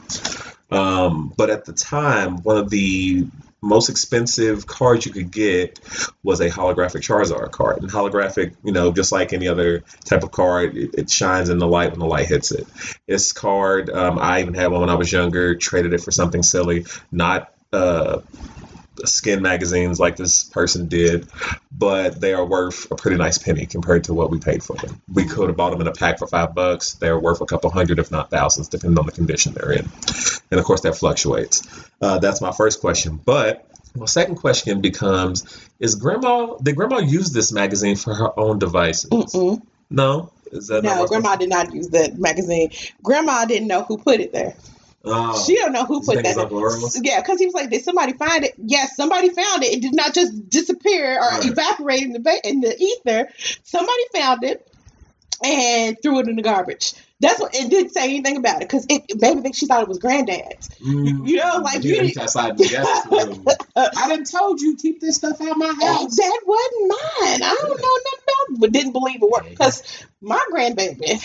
Um, 0.69 1.33
but 1.35 1.49
at 1.49 1.65
the 1.65 1.73
time, 1.73 2.43
one 2.43 2.57
of 2.57 2.69
the 2.69 3.27
most 3.61 3.89
expensive 3.89 4.67
cards 4.67 5.05
you 5.05 5.11
could 5.11 5.31
get 5.31 5.79
was 6.23 6.39
a 6.39 6.49
holographic 6.49 7.01
Charizard 7.01 7.51
card. 7.51 7.81
And 7.81 7.91
holographic, 7.91 8.55
you 8.63 8.71
know, 8.71 8.91
just 8.91 9.11
like 9.11 9.33
any 9.33 9.47
other 9.47 9.83
type 10.05 10.23
of 10.23 10.31
card, 10.31 10.77
it, 10.77 10.91
it 10.95 11.09
shines 11.09 11.49
in 11.49 11.57
the 11.57 11.67
light 11.67 11.91
when 11.91 11.99
the 11.99 12.05
light 12.05 12.27
hits 12.27 12.51
it. 12.51 12.67
This 13.07 13.31
card, 13.31 13.89
um, 13.89 14.19
I 14.19 14.41
even 14.41 14.53
had 14.53 14.71
one 14.71 14.81
when 14.81 14.89
I 14.89 14.95
was 14.95 15.11
younger, 15.11 15.55
traded 15.55 15.93
it 15.93 16.01
for 16.01 16.11
something 16.11 16.43
silly, 16.43 16.85
not 17.11 17.53
uh, 17.73 18.21
skin 19.05 19.41
magazines 19.41 19.99
like 19.99 20.15
this 20.15 20.43
person 20.43 20.87
did, 20.87 21.27
but 21.71 22.19
they 22.19 22.33
are 22.33 22.45
worth 22.45 22.89
a 22.91 22.95
pretty 22.95 23.17
nice 23.17 23.37
penny 23.37 23.65
compared 23.65 24.05
to 24.05 24.13
what 24.13 24.29
we 24.29 24.39
paid 24.39 24.63
for 24.63 24.75
them. 24.75 25.01
We 25.13 25.25
could 25.25 25.47
have 25.47 25.57
bought 25.57 25.71
them 25.71 25.81
in 25.81 25.87
a 25.87 25.93
pack 25.93 26.19
for 26.19 26.27
five 26.27 26.55
bucks. 26.55 26.93
They're 26.93 27.19
worth 27.19 27.41
a 27.41 27.45
couple 27.45 27.69
hundred, 27.69 27.99
if 27.99 28.11
not 28.11 28.29
thousands, 28.29 28.69
depending 28.69 28.97
on 28.99 29.05
the 29.05 29.11
condition 29.11 29.53
they're 29.53 29.71
in. 29.71 29.89
And 30.51 30.59
of 30.59 30.65
course, 30.65 30.81
that 30.81 30.95
fluctuates. 30.95 31.67
Uh, 32.01 32.19
that's 32.19 32.41
my 32.41 32.51
first 32.51 32.81
question. 32.81 33.19
But 33.23 33.69
my 33.95 34.05
second 34.05 34.35
question 34.35 34.81
becomes: 34.81 35.69
Is 35.79 35.95
Grandma 35.95 36.55
did 36.57 36.75
Grandma 36.75 36.99
use 36.99 37.31
this 37.31 37.51
magazine 37.51 37.95
for 37.95 38.13
her 38.13 38.39
own 38.39 38.59
devices? 38.59 39.09
Mm-mm. 39.09 39.61
No, 39.89 40.31
is 40.51 40.67
that 40.67 40.83
No, 40.83 41.05
Grandma 41.07 41.35
did 41.35 41.49
not 41.49 41.73
use 41.73 41.89
that 41.89 42.17
magazine. 42.17 42.71
Grandma 43.03 43.45
didn't 43.45 43.67
know 43.67 43.83
who 43.83 43.97
put 43.97 44.19
it 44.19 44.33
there. 44.33 44.55
Oh, 45.09 45.43
She 45.45 45.55
don't 45.55 45.71
know 45.71 45.85
who 45.85 46.01
put 46.01 46.15
that. 46.23 46.35
there. 46.35 46.35
Yeah, 47.03 47.19
because 47.21 47.39
he 47.39 47.45
was 47.45 47.55
like, 47.55 47.69
"Did 47.69 47.83
somebody 47.83 48.13
find 48.13 48.43
it?" 48.43 48.53
Yes, 48.57 48.95
somebody 48.95 49.29
found 49.29 49.63
it. 49.63 49.73
It 49.73 49.81
did 49.81 49.95
not 49.95 50.13
just 50.13 50.49
disappear 50.49 51.15
or 51.17 51.21
Right. 51.21 51.45
evaporate 51.45 52.03
in 52.03 52.13
the 52.13 52.41
in 52.43 52.61
the 52.61 52.75
ether. 52.77 53.29
Somebody 53.63 54.01
found 54.13 54.43
it 54.43 54.67
and 55.43 55.97
threw 56.01 56.19
it 56.19 56.27
in 56.27 56.35
the 56.35 56.41
garbage. 56.41 56.93
That's 57.19 57.39
what 57.39 57.55
it 57.55 57.69
didn't 57.69 57.93
say 57.93 58.03
anything 58.03 58.37
about 58.37 58.57
it 58.61 58.67
because 58.69 58.85
it 58.89 59.03
maybe 59.19 59.41
think 59.41 59.55
she 59.55 59.65
thought 59.65 59.81
it 59.81 59.87
was 59.87 59.97
granddad's. 59.97 60.69
Mm, 60.79 61.27
You 61.27 61.37
know, 61.37 61.61
like, 61.63 61.83
yeah, 61.83 61.95
you- 61.95 62.01
reach 62.01 62.17
outside 62.17 62.57
the 62.57 62.67
guest 62.67 63.05
room. 63.09 63.45
I 63.75 64.07
didn't 64.09 64.29
told 64.31 64.61
you 64.61 64.75
keep 64.75 64.99
this 65.01 65.15
stuff 65.15 65.41
out 65.41 65.49
of 65.51 65.57
my 65.57 65.65
house. 65.67 66.15
that 66.15 66.41
wasn't 66.45 66.89
mine. 66.89 67.41
I 67.43 67.55
don't 67.55 67.81
know 67.81 67.97
nothing 68.05 68.19
about 68.23 68.55
it, 68.55 68.59
but 68.59 68.71
didn't 68.71 68.91
believe 68.91 69.21
it 69.23 69.29
worked 69.29 69.49
because 69.49 70.05
my 70.21 70.41
grandbaby. 70.51 71.19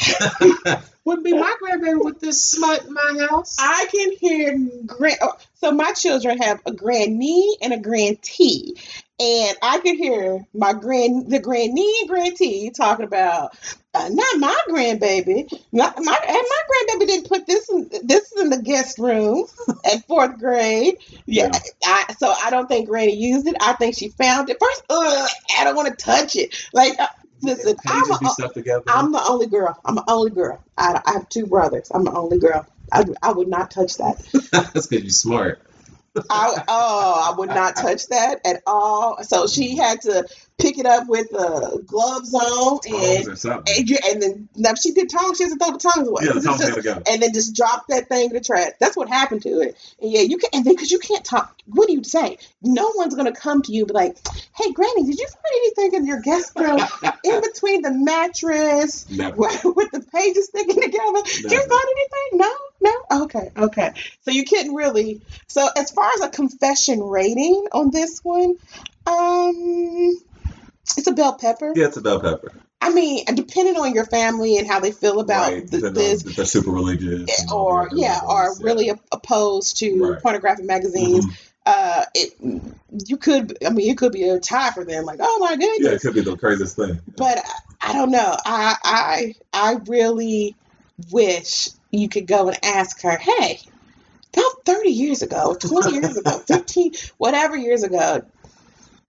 Wouldn't 1.05 1.25
be 1.25 1.33
my 1.33 1.55
grandbaby 1.63 2.03
with 2.05 2.21
this 2.21 2.43
smut 2.43 2.85
in 2.85 2.93
my 2.95 3.27
house. 3.29 3.57
I 3.59 3.87
can 3.91 4.13
hear 4.17 4.57
grand. 4.87 5.19
So 5.55 5.73
my 5.73 5.93
children 5.93 6.39
have 6.39 6.61
a 6.65 6.73
grand 6.73 7.19
knee 7.19 7.57
and 7.61 7.73
a 7.73 7.79
grand 7.79 8.23
T, 8.23 8.77
and 9.21 9.57
I 9.63 9.79
can 9.81 9.97
hear 9.97 10.45
my 10.55 10.73
grand 10.73 11.31
the 11.31 11.39
grand 11.39 11.75
knee 11.75 11.99
and 12.01 12.09
grand 12.09 12.37
T 12.37 12.71
talking 12.71 13.05
about 13.05 13.57
uh, 13.95 14.09
not 14.11 14.39
my 14.39 14.59
grandbaby. 14.69 15.53
Not 15.71 15.95
my 15.99 16.19
and 16.29 16.47
my 16.49 16.63
grandbaby 16.71 17.07
didn't 17.07 17.29
put 17.29 17.47
this 17.47 17.69
in 17.71 17.91
this 18.05 18.33
is 18.33 18.41
in 18.41 18.51
the 18.51 18.63
guest 18.63 18.99
room 18.99 19.47
at 19.85 20.07
fourth 20.07 20.39
grade. 20.39 20.97
Yeah, 21.27 21.51
Yeah. 21.53 21.59
I, 21.85 22.15
so 22.19 22.33
I 22.43 22.51
don't 22.51 22.69
think 22.69 22.89
Granny 22.89 23.15
used 23.15 23.47
it. 23.47 23.57
I 23.61 23.75
think 23.75 23.97
she 23.97 24.09
found 24.09 24.51
it 24.51 24.57
first. 24.61 24.83
Ugh, 24.89 25.29
I 25.59 25.65
don't 25.65 25.77
want 25.77 25.97
to 25.97 26.05
touch 26.05 26.37
it. 26.37 26.55
Like 26.73 26.99
uh, 26.99 27.09
listen, 27.43 27.77
I'm 27.87 28.11
a, 28.11 28.19
be 28.19 28.29
stuck 28.29 28.55
together. 28.55 28.85
I'm 28.89 29.13
the 29.13 29.23
only 29.29 29.47
girl. 29.47 29.79
I'm 29.85 29.97
the 29.97 30.05
only 30.09 30.31
girl. 30.31 30.63
I, 30.79 31.01
I 31.05 31.13
have 31.13 31.29
two 31.29 31.47
brothers. 31.47 31.91
I'm 31.95 32.05
the 32.05 32.13
only 32.13 32.39
girl. 32.39 32.67
I, 32.91 33.05
I 33.23 33.33
would 33.33 33.49
not 33.49 33.71
touch 33.71 33.97
that. 33.99 34.23
That's 34.53 34.87
because 34.87 35.05
you're 35.05 35.11
smart. 35.11 35.63
I, 36.31 36.65
oh, 36.69 37.33
I 37.33 37.39
would 37.39 37.49
not 37.51 37.77
touch 37.77 38.09
that 38.09 38.41
at 38.47 38.63
all. 38.67 39.23
So 39.23 39.47
she 39.47 39.77
had 39.77 40.03
to 40.03 40.27
pick 40.59 40.79
it 40.79 40.87
up 40.87 41.09
with 41.09 41.35
uh, 41.35 41.77
gloves 41.87 42.33
on, 42.35 42.79
and 42.89 43.29
or 43.29 43.63
and, 43.67 43.91
you, 43.91 43.99
and 44.09 44.23
then 44.23 44.49
now 44.57 44.75
she 44.75 44.93
did 44.93 45.11
tongue. 45.11 45.35
She 45.35 45.45
has 45.45 45.53
to 45.53 45.59
throw 45.59 45.73
the 45.73 45.79
tongs 45.79 46.09
away. 46.09 46.23
yeah, 46.25 46.33
the 46.33 46.41
tongs 46.41 46.61
just- 46.61 46.83
go. 46.85 47.03
and 47.11 47.23
then 47.23 47.33
just 47.33 47.55
drop 47.57 47.87
that 47.89 48.09
thing 48.09 48.29
in 48.29 48.33
the 48.33 48.41
trash. 48.41 48.73
That's 48.81 48.97
what 48.97 49.09
happened 49.09 49.43
to 49.43 49.61
it. 49.61 49.77
And 50.01 50.13
yeah, 50.13 50.21
you 50.21 50.39
can 50.39 50.51
and 50.53 50.65
then 50.65 50.75
because 50.75 50.91
you 50.91 50.99
can't 50.99 51.25
talk. 51.25 51.57
What 51.67 51.89
do 51.89 51.95
you 51.95 52.05
say? 52.05 52.39
No 52.63 52.93
one's 52.97 53.15
gonna 53.15 53.33
come 53.33 53.63
to 53.63 53.73
you 53.73 53.87
be 53.87 53.93
like, 53.93 54.17
"Hey, 54.57 54.73
Granny, 54.73 55.05
did 55.05 55.19
you 55.19 55.27
find 55.27 55.55
anything 55.57 56.01
in 56.01 56.07
your 56.07 56.21
guest 56.21 56.53
room 56.57 56.81
in 57.25 57.41
between 57.41 57.83
the 57.83 57.91
mattress 57.93 59.07
with, 59.09 59.65
with 59.65 59.91
the 59.93 60.05
pages 60.13 60.47
sticking 60.47 60.81
together? 60.81 61.23
Did 61.25 61.53
you 61.53 61.61
find 61.61 61.85
anything? 61.97 62.39
No, 62.39 62.57
no. 62.81 63.23
Okay, 63.25 63.51
okay. 63.57 63.93
So 64.23 64.31
you 64.31 64.45
couldn't 64.45 64.75
really. 64.75 65.21
So 65.47 65.69
as 65.77 65.91
far 65.91 66.11
as 66.17 66.21
a 66.23 66.29
confession 66.29 67.01
rating 67.03 67.67
on 67.73 67.91
this 67.91 68.21
one, 68.23 68.57
um, 69.07 70.17
it's 70.97 71.07
a 71.07 71.13
bell 71.13 71.35
pepper. 71.35 71.73
Yeah, 71.75 71.87
it's 71.87 71.97
a 71.97 72.01
bell 72.03 72.21
pepper. 72.21 72.53
I 72.81 72.93
mean, 72.93 73.25
depending 73.35 73.77
on 73.77 73.95
your 73.95 74.05
family 74.07 74.59
and 74.59 74.67
how 74.67 74.81
they 74.81 74.91
feel 74.91 75.21
about 75.21 75.53
right. 75.53 75.71
th- 75.71 75.95
this, 75.95 76.23
they're 76.25 76.45
super 76.45 76.71
religious. 76.73 77.31
or 77.53 77.89
yeah, 77.93 78.21
or 78.29 78.45
yeah. 78.59 78.65
really 78.67 78.91
op- 78.91 79.05
opposed 79.13 79.77
to 79.79 79.97
Right. 80.15 80.23
pornographic 80.23 80.65
magazines. 80.65 81.25
Mhm. 81.27 81.33
Uh, 81.65 82.05
it 82.13 82.33
you 83.07 83.17
could, 83.17 83.57
I 83.65 83.71
mean, 83.71 83.89
it 83.89 83.97
could 83.97 84.11
be 84.11 84.25
a 84.29 84.41
Thai 84.41 84.73
for 84.73 84.85
them. 84.85 85.05
Like, 85.05 85.21
oh 85.23 85.39
my 85.41 85.55
goodness, 85.55 85.79
Yeah, 85.81 85.91
it 85.93 86.01
could 86.01 86.15
be 86.15 86.21
the 86.23 86.37
craziest 86.37 86.75
thing. 86.75 86.99
but 87.17 87.39
I, 87.39 87.91
I 87.91 87.93
don't 87.93 88.11
know. 88.11 88.37
I 88.45 88.77
I 88.83 89.35
I 89.53 89.75
really 89.87 90.57
wish 91.13 91.69
you 91.93 92.09
could 92.09 92.27
go 92.27 92.49
and 92.49 92.59
ask 92.65 93.01
her, 93.03 93.17
hey, 93.17 93.61
about 94.35 94.65
thirty 94.65 94.91
years 94.91 95.23
ago, 95.23 95.55
twenty 95.55 95.95
years 95.95 96.17
ago, 96.17 96.39
fifteen, 96.49 96.95
whatever 97.19 97.57
years 97.57 97.85
ago. 97.85 98.23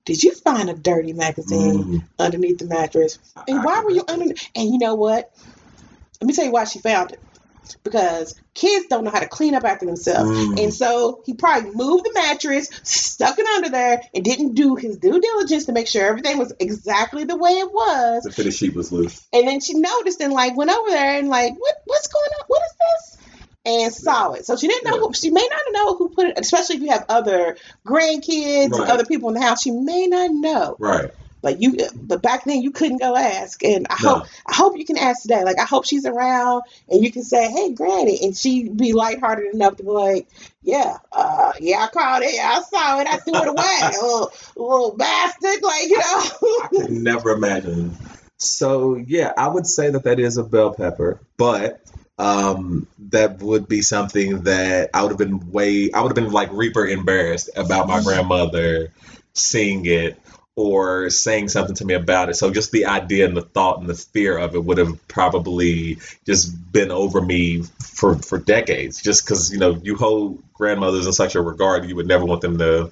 Did 0.05 0.21
you 0.23 0.33
find 0.33 0.69
a 0.69 0.73
dirty 0.73 1.13
magazine 1.13 1.83
Mm. 1.83 2.03
underneath 2.19 2.57
the 2.59 2.65
mattress? 2.65 3.19
And 3.47 3.63
why 3.63 3.81
were 3.81 3.91
you 3.91 4.03
under? 4.07 4.33
And 4.55 4.69
you 4.69 4.77
know 4.77 4.95
what? 4.95 5.31
Let 6.19 6.27
me 6.27 6.33
tell 6.33 6.45
you 6.45 6.51
why 6.51 6.65
she 6.65 6.79
found 6.79 7.11
it. 7.11 7.19
Because 7.83 8.35
kids 8.53 8.87
don't 8.89 9.05
know 9.05 9.11
how 9.11 9.21
to 9.21 9.27
clean 9.27 9.55
up 9.55 9.63
after 9.63 9.85
themselves. 9.85 10.29
Mm. 10.29 10.61
And 10.61 10.73
so 10.73 11.21
he 11.25 11.33
probably 11.33 11.71
moved 11.71 12.03
the 12.03 12.11
mattress, 12.13 12.69
stuck 12.83 13.39
it 13.39 13.45
under 13.45 13.69
there, 13.69 14.01
and 14.13 14.23
didn't 14.23 14.55
do 14.55 14.75
his 14.75 14.97
due 14.97 15.19
diligence 15.21 15.65
to 15.65 15.71
make 15.71 15.87
sure 15.87 16.05
everything 16.05 16.37
was 16.37 16.53
exactly 16.59 17.23
the 17.23 17.37
way 17.37 17.51
it 17.51 17.71
was. 17.71 18.23
The 18.23 18.31
fitted 18.31 18.53
sheet 18.53 18.75
was 18.75 18.91
loose. 18.91 19.25
And 19.31 19.47
then 19.47 19.61
she 19.61 19.75
noticed 19.75 20.19
and 20.19 20.33
like 20.33 20.57
went 20.57 20.71
over 20.71 20.89
there 20.89 21.17
and 21.17 21.29
like, 21.29 21.53
what 21.57 21.75
what's 21.85 22.07
going 22.07 22.31
on? 22.39 22.45
What 22.47 22.61
is 22.63 22.73
this? 22.77 23.12
And 23.65 23.93
saw 23.93 24.34
it. 24.34 24.45
So 24.45 24.58
she 24.58 24.67
didn't 24.67 24.84
know 24.86 24.95
Yeah. 24.97 25.08
who 25.08 25.13
she 25.13 25.30
may 25.30 25.47
not 25.49 25.62
know 25.71 25.95
who 25.95 26.10
put 26.10 26.28
it, 26.28 26.39
especially 26.39 26.78
if 26.78 26.82
you 26.82 26.89
have 26.89 27.06
other 27.08 27.58
grandkids 27.88 28.63
and 28.65 28.73
Right. 28.73 28.89
other 28.89 29.06
people 29.06 29.30
in 29.30 29.36
the 29.36 29.41
house. 29.41 29.62
She 29.62 29.71
may 29.71 30.08
not 30.08 30.32
know. 30.34 30.76
Right. 30.80 31.12
Like 31.41 31.58
you, 31.60 31.78
but 32.02 32.21
back 32.21 32.45
then 32.45 32.62
you 32.62 32.71
couldn't 32.71 32.99
go 32.99 33.17
ask, 33.17 33.62
and 33.65 33.86
I 33.89 33.97
No. 34.02 34.10
hope 34.15 34.28
I 34.47 34.54
hope 34.56 34.78
you 34.78 34.86
can 34.86 34.97
ask 34.97 35.23
today. 35.23 35.43
Like 35.43 35.60
I 35.60 35.65
hope 35.65 35.86
she's 35.86 36.06
around, 36.06 36.63
and 36.89 37.04
you 37.04 37.12
can 37.12 37.23
say, 37.23 37.52
"Hey, 37.52 37.73
Granny," 37.73 38.17
and 38.23 38.36
she 38.36 38.69
be 38.69 38.93
lighthearted 38.93 39.54
enough 39.54 39.76
to 39.76 39.84
be 39.84 39.89
like, 39.89 40.28
"Yeah, 40.62 40.99
uh, 41.12 41.52
yeah, 41.60 41.80
I 41.84 41.88
called 41.88 42.23
it, 42.23 42.39
I 42.39 42.62
saw 42.62 43.02
it, 43.02 43.08
I 43.08 43.17
threw 43.17 43.41
it 43.41 43.49
away, 43.49 43.91
little, 44.02 44.32
little 44.56 44.95
bastard." 44.95 45.62
Like 45.62 45.89
you 45.89 45.97
know, 45.97 46.30
I 46.63 46.67
could 46.71 46.91
never 46.91 47.32
imagine. 47.32 47.97
So 48.38 48.95
yeah, 48.95 49.34
I 49.38 49.49
would 49.49 49.67
say 49.67 49.89
that 49.89 50.04
that 50.06 50.21
is 50.21 50.38
a 50.38 50.43
bell 50.45 50.73
pepper, 50.73 51.19
but 51.36 51.82
um, 52.23 52.88
that 53.09 53.39
would 53.39 53.67
be 53.67 53.81
something 53.81 54.43
that 54.43 54.91
I 54.93 55.01
would 55.01 55.09
have 55.09 55.17
been 55.17 55.51
way, 55.51 55.91
I 55.91 56.01
would 56.01 56.15
have 56.15 56.23
been 56.23 56.31
like 56.31 56.53
reaper 56.53 56.88
embarrassed 56.88 57.49
about 57.53 57.89
my 57.89 58.01
grandmother 58.01 58.93
seeing 59.33 59.86
it 59.86 60.17
or 60.55 61.09
saying 61.09 61.49
something 61.49 61.75
to 61.75 61.86
me 61.86 61.95
about 61.95 62.29
it. 62.29 62.36
So 62.36 62.49
just 62.49 62.71
the 62.71 62.86
idea 62.86 63.25
and 63.25 63.36
the 63.36 63.41
thought 63.41 63.81
and 63.81 63.89
the 63.89 63.93
fear 63.93 64.38
of 64.38 64.55
it 64.55 64.63
would 64.63 64.77
have 64.77 65.05
probably 65.09 65.97
just 66.25 66.71
been 66.71 66.91
over 66.91 67.19
me 67.19 67.63
for 67.81 68.15
for 68.15 68.38
decades. 68.38 69.01
Just 69.01 69.25
because 69.25 69.51
you 69.51 69.59
know 69.59 69.71
you 69.83 69.97
hold 69.97 70.41
grandmothers 70.53 71.05
in 71.07 71.12
such 71.12 71.36
a 71.36 71.41
regard, 71.41 71.89
you 71.89 71.97
would 71.97 72.07
never 72.07 72.23
want 72.23 72.39
them 72.39 72.57
to. 72.59 72.89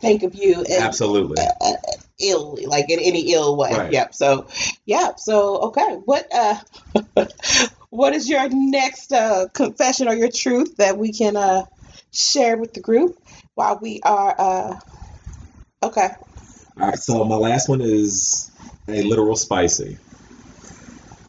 think 0.00 0.24
of 0.24 0.34
you 0.34 0.56
and 0.56 0.84
Absolutely. 0.84 1.42
uh, 1.42 1.72
ill, 2.18 2.58
like 2.66 2.90
in 2.90 2.98
any 3.00 3.32
ill 3.32 3.56
way. 3.56 3.72
Right. 3.72 3.92
Yep. 3.92 4.14
So, 4.14 4.46
yep. 4.84 5.18
So, 5.18 5.56
okay. 5.68 5.94
What 6.04 6.26
uh, 6.34 6.58
what 7.96 8.12
is 8.12 8.28
your 8.28 8.46
next 8.50 9.10
uh 9.12 9.46
confession 9.54 10.06
or 10.06 10.14
your 10.14 10.30
truth 10.30 10.76
that 10.76 10.98
we 10.98 11.12
can 11.12 11.36
uh 11.36 11.64
share 12.12 12.56
with 12.56 12.74
the 12.74 12.80
group 12.80 13.18
while 13.54 13.78
we 13.80 14.00
are 14.02 14.34
uh 14.38 14.78
okay. 15.82 16.08
All 16.78 16.88
right, 16.88 16.98
so 16.98 17.24
my 17.24 17.36
last 17.36 17.70
one 17.70 17.80
is 17.80 18.50
a 18.86 19.02
literal 19.02 19.34
spicy. 19.34 19.96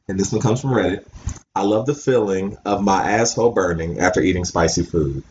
And 0.10 0.20
this 0.20 0.32
one 0.32 0.42
comes 0.42 0.60
from 0.60 0.72
Reddit. 0.72 1.06
I 1.56 1.64
love 1.64 1.86
the 1.86 1.96
feeling 1.96 2.58
of 2.66 2.84
my 2.84 3.12
asshole 3.12 3.52
burning 3.52 4.00
after 4.00 4.22
eating 4.22 4.46
spicy 4.46 4.84
food. 4.84 5.24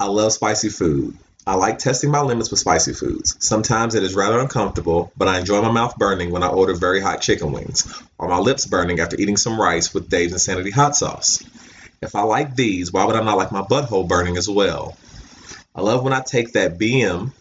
I 0.00 0.06
love 0.06 0.32
spicy 0.32 0.68
food. 0.68 1.16
I 1.44 1.56
like 1.56 1.78
testing 1.78 2.12
my 2.12 2.20
limits 2.20 2.52
with 2.52 2.60
spicy 2.60 2.92
foods. 2.92 3.36
Sometimes 3.40 3.96
it 3.96 4.04
is 4.04 4.14
rather 4.14 4.38
uncomfortable, 4.38 5.12
but 5.16 5.26
I 5.26 5.40
enjoy 5.40 5.60
my 5.60 5.72
mouth 5.72 5.96
burning 5.96 6.30
when 6.30 6.44
I 6.44 6.48
order 6.48 6.72
very 6.72 7.00
hot 7.00 7.20
chicken 7.20 7.50
wings, 7.50 8.00
or 8.16 8.28
my 8.28 8.38
lips 8.38 8.64
burning 8.64 9.00
after 9.00 9.16
eating 9.20 9.36
some 9.36 9.60
rice 9.60 9.92
with 9.92 10.08
Dave's 10.08 10.34
Insanity 10.34 10.70
hot 10.70 10.94
sauce. 10.94 11.42
If 12.00 12.14
I 12.14 12.22
like 12.22 12.54
these, 12.54 12.92
why 12.92 13.04
would 13.04 13.16
I 13.16 13.24
not 13.24 13.38
like 13.38 13.50
my 13.50 13.62
butthole 13.62 14.06
burning 14.06 14.36
as 14.36 14.48
well? 14.48 14.96
I 15.74 15.80
love 15.80 16.04
when 16.04 16.12
I 16.12 16.20
take 16.20 16.52
that 16.52 16.78
BM, 16.78 17.32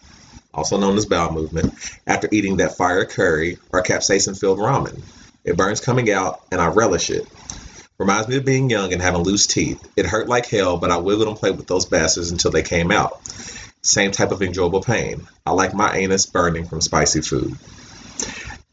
also 0.51 0.79
known 0.79 0.97
as 0.97 1.05
bowel 1.05 1.31
movement, 1.31 1.75
after 2.07 2.27
eating 2.31 2.57
that 2.57 2.77
fire 2.77 3.05
curry 3.05 3.59
or 3.71 3.83
capsaicin 3.83 4.39
filled 4.39 4.57
ramen. 4.57 4.99
It 5.43 5.57
burns 5.57 5.79
coming 5.79 6.09
out, 6.09 6.41
and 6.51 6.59
I 6.59 6.67
relish 6.69 7.11
it. 7.11 7.27
Reminds 7.99 8.29
me 8.29 8.37
of 8.37 8.45
being 8.45 8.71
young 8.71 8.93
and 8.93 9.01
having 9.01 9.21
loose 9.21 9.45
teeth. 9.45 9.79
It 9.95 10.07
hurt 10.07 10.27
like 10.27 10.47
hell, 10.47 10.77
but 10.77 10.89
I 10.89 10.97
wiggled 10.97 11.27
and 11.27 11.37
played 11.37 11.57
with 11.57 11.67
those 11.67 11.85
bastards 11.85 12.31
until 12.31 12.49
they 12.49 12.63
came 12.63 12.89
out. 12.89 13.21
Same 13.83 14.11
type 14.11 14.31
of 14.31 14.41
enjoyable 14.41 14.81
pain. 14.81 15.27
I 15.45 15.51
like 15.51 15.73
my 15.73 15.95
anus 15.95 16.25
burning 16.25 16.65
from 16.67 16.81
spicy 16.81 17.21
food. 17.21 17.57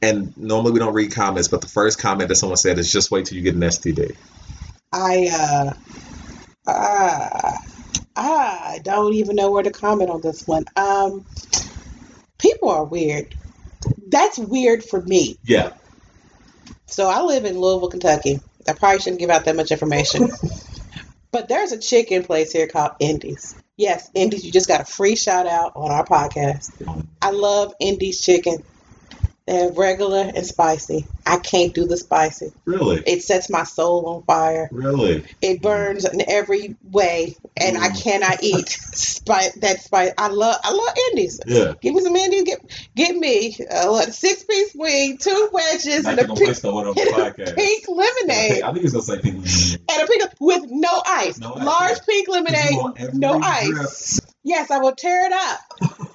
And 0.00 0.36
normally 0.36 0.72
we 0.72 0.78
don't 0.78 0.94
read 0.94 1.12
comments, 1.12 1.48
but 1.48 1.60
the 1.60 1.68
first 1.68 1.98
comment 1.98 2.28
that 2.28 2.36
someone 2.36 2.56
said 2.56 2.78
is 2.78 2.92
just 2.92 3.10
wait 3.10 3.26
till 3.26 3.36
you 3.36 3.42
get 3.42 3.54
an 3.54 3.60
STD. 3.62 4.16
I 4.92 5.28
uh, 5.32 6.70
uh, 6.70 7.52
I 8.14 8.80
don't 8.82 9.14
even 9.14 9.36
know 9.36 9.50
where 9.50 9.62
to 9.62 9.70
comment 9.70 10.10
on 10.10 10.20
this 10.20 10.46
one. 10.46 10.64
Um, 10.76 11.24
people 12.38 12.68
are 12.68 12.84
weird. 12.84 13.34
That's 14.08 14.38
weird 14.38 14.84
for 14.84 15.00
me. 15.00 15.38
Yeah. 15.44 15.72
So 16.86 17.08
I 17.08 17.22
live 17.22 17.44
in 17.44 17.58
Louisville, 17.58 17.88
Kentucky. 17.88 18.40
I 18.66 18.72
probably 18.72 19.00
shouldn't 19.00 19.20
give 19.20 19.30
out 19.30 19.44
that 19.46 19.56
much 19.56 19.70
information. 19.70 20.28
but 21.32 21.48
there's 21.48 21.72
a 21.72 21.78
chicken 21.78 22.24
place 22.24 22.52
here 22.52 22.66
called 22.66 22.92
Indi's. 23.00 23.54
Yes, 23.78 24.10
Indi's. 24.12 24.44
You 24.44 24.50
just 24.52 24.68
got 24.68 24.80
a 24.80 24.84
free 24.84 25.16
shout 25.16 25.46
out 25.46 25.72
on 25.76 25.92
our 25.92 26.04
podcast. 26.04 26.72
I 27.22 27.30
love 27.30 27.72
Indi's 27.80 28.20
chicken. 28.20 28.58
They 29.48 29.54
have 29.64 29.78
regular 29.78 30.30
and 30.34 30.44
spicy. 30.44 31.06
I 31.24 31.38
can't 31.38 31.72
do 31.72 31.86
the 31.86 31.96
spicy. 31.96 32.52
Really? 32.66 33.02
It 33.06 33.22
sets 33.22 33.48
my 33.48 33.64
soul 33.64 34.04
on 34.06 34.22
fire. 34.24 34.68
Really? 34.70 35.24
It 35.40 35.62
burns 35.62 36.04
in 36.04 36.20
every 36.28 36.76
way, 36.84 37.34
and 37.56 37.78
I 37.78 37.88
Mm. 37.88 38.02
cannot 38.02 38.42
eat 38.42 38.68
spice. 38.68 39.54
That 39.54 39.80
spice. 39.80 40.12
I 40.18 40.28
love. 40.28 40.60
I 40.62 40.72
love 40.72 40.94
Indi's. 41.08 41.40
Yeah. 41.46 41.72
Give 41.80 41.94
me 41.94 42.02
some 42.02 42.14
Indi's. 42.14 42.42
Get 42.42 42.60
get 42.94 43.16
me 43.16 43.56
a 43.70 44.12
six 44.12 44.44
piece 44.44 44.74
wing, 44.74 45.16
two 45.16 45.48
wedges, 45.50 46.04
and 46.04 46.18
a 46.18 46.26
pink, 46.28 46.54
the 46.60 46.70
one 46.70 46.86
on 46.86 46.98
and 46.98 47.08
a 47.48 47.54
pink 47.54 47.88
lemonade. 47.88 48.62
I 48.64 48.72
think 48.72 48.82
was 48.82 48.92
gonna 48.92 49.02
say 49.02 49.18
pink. 49.18 49.36
Lemonade. 49.36 49.80
And 49.90 50.02
a 50.02 50.06
pink 50.06 50.30
with 50.40 50.64
no 50.70 51.02
ice. 51.06 51.38
No 51.38 51.54
ice, 51.54 51.64
Large 51.64 51.90
yeah. 51.90 52.04
pink 52.06 52.28
lemonade, 52.28 53.14
no 53.14 53.40
ice. 53.42 54.20
Yes, 54.44 54.70
I 54.70 54.76
will 54.76 54.94
tear 54.94 55.24
it 55.24 55.32
up. 55.32 55.60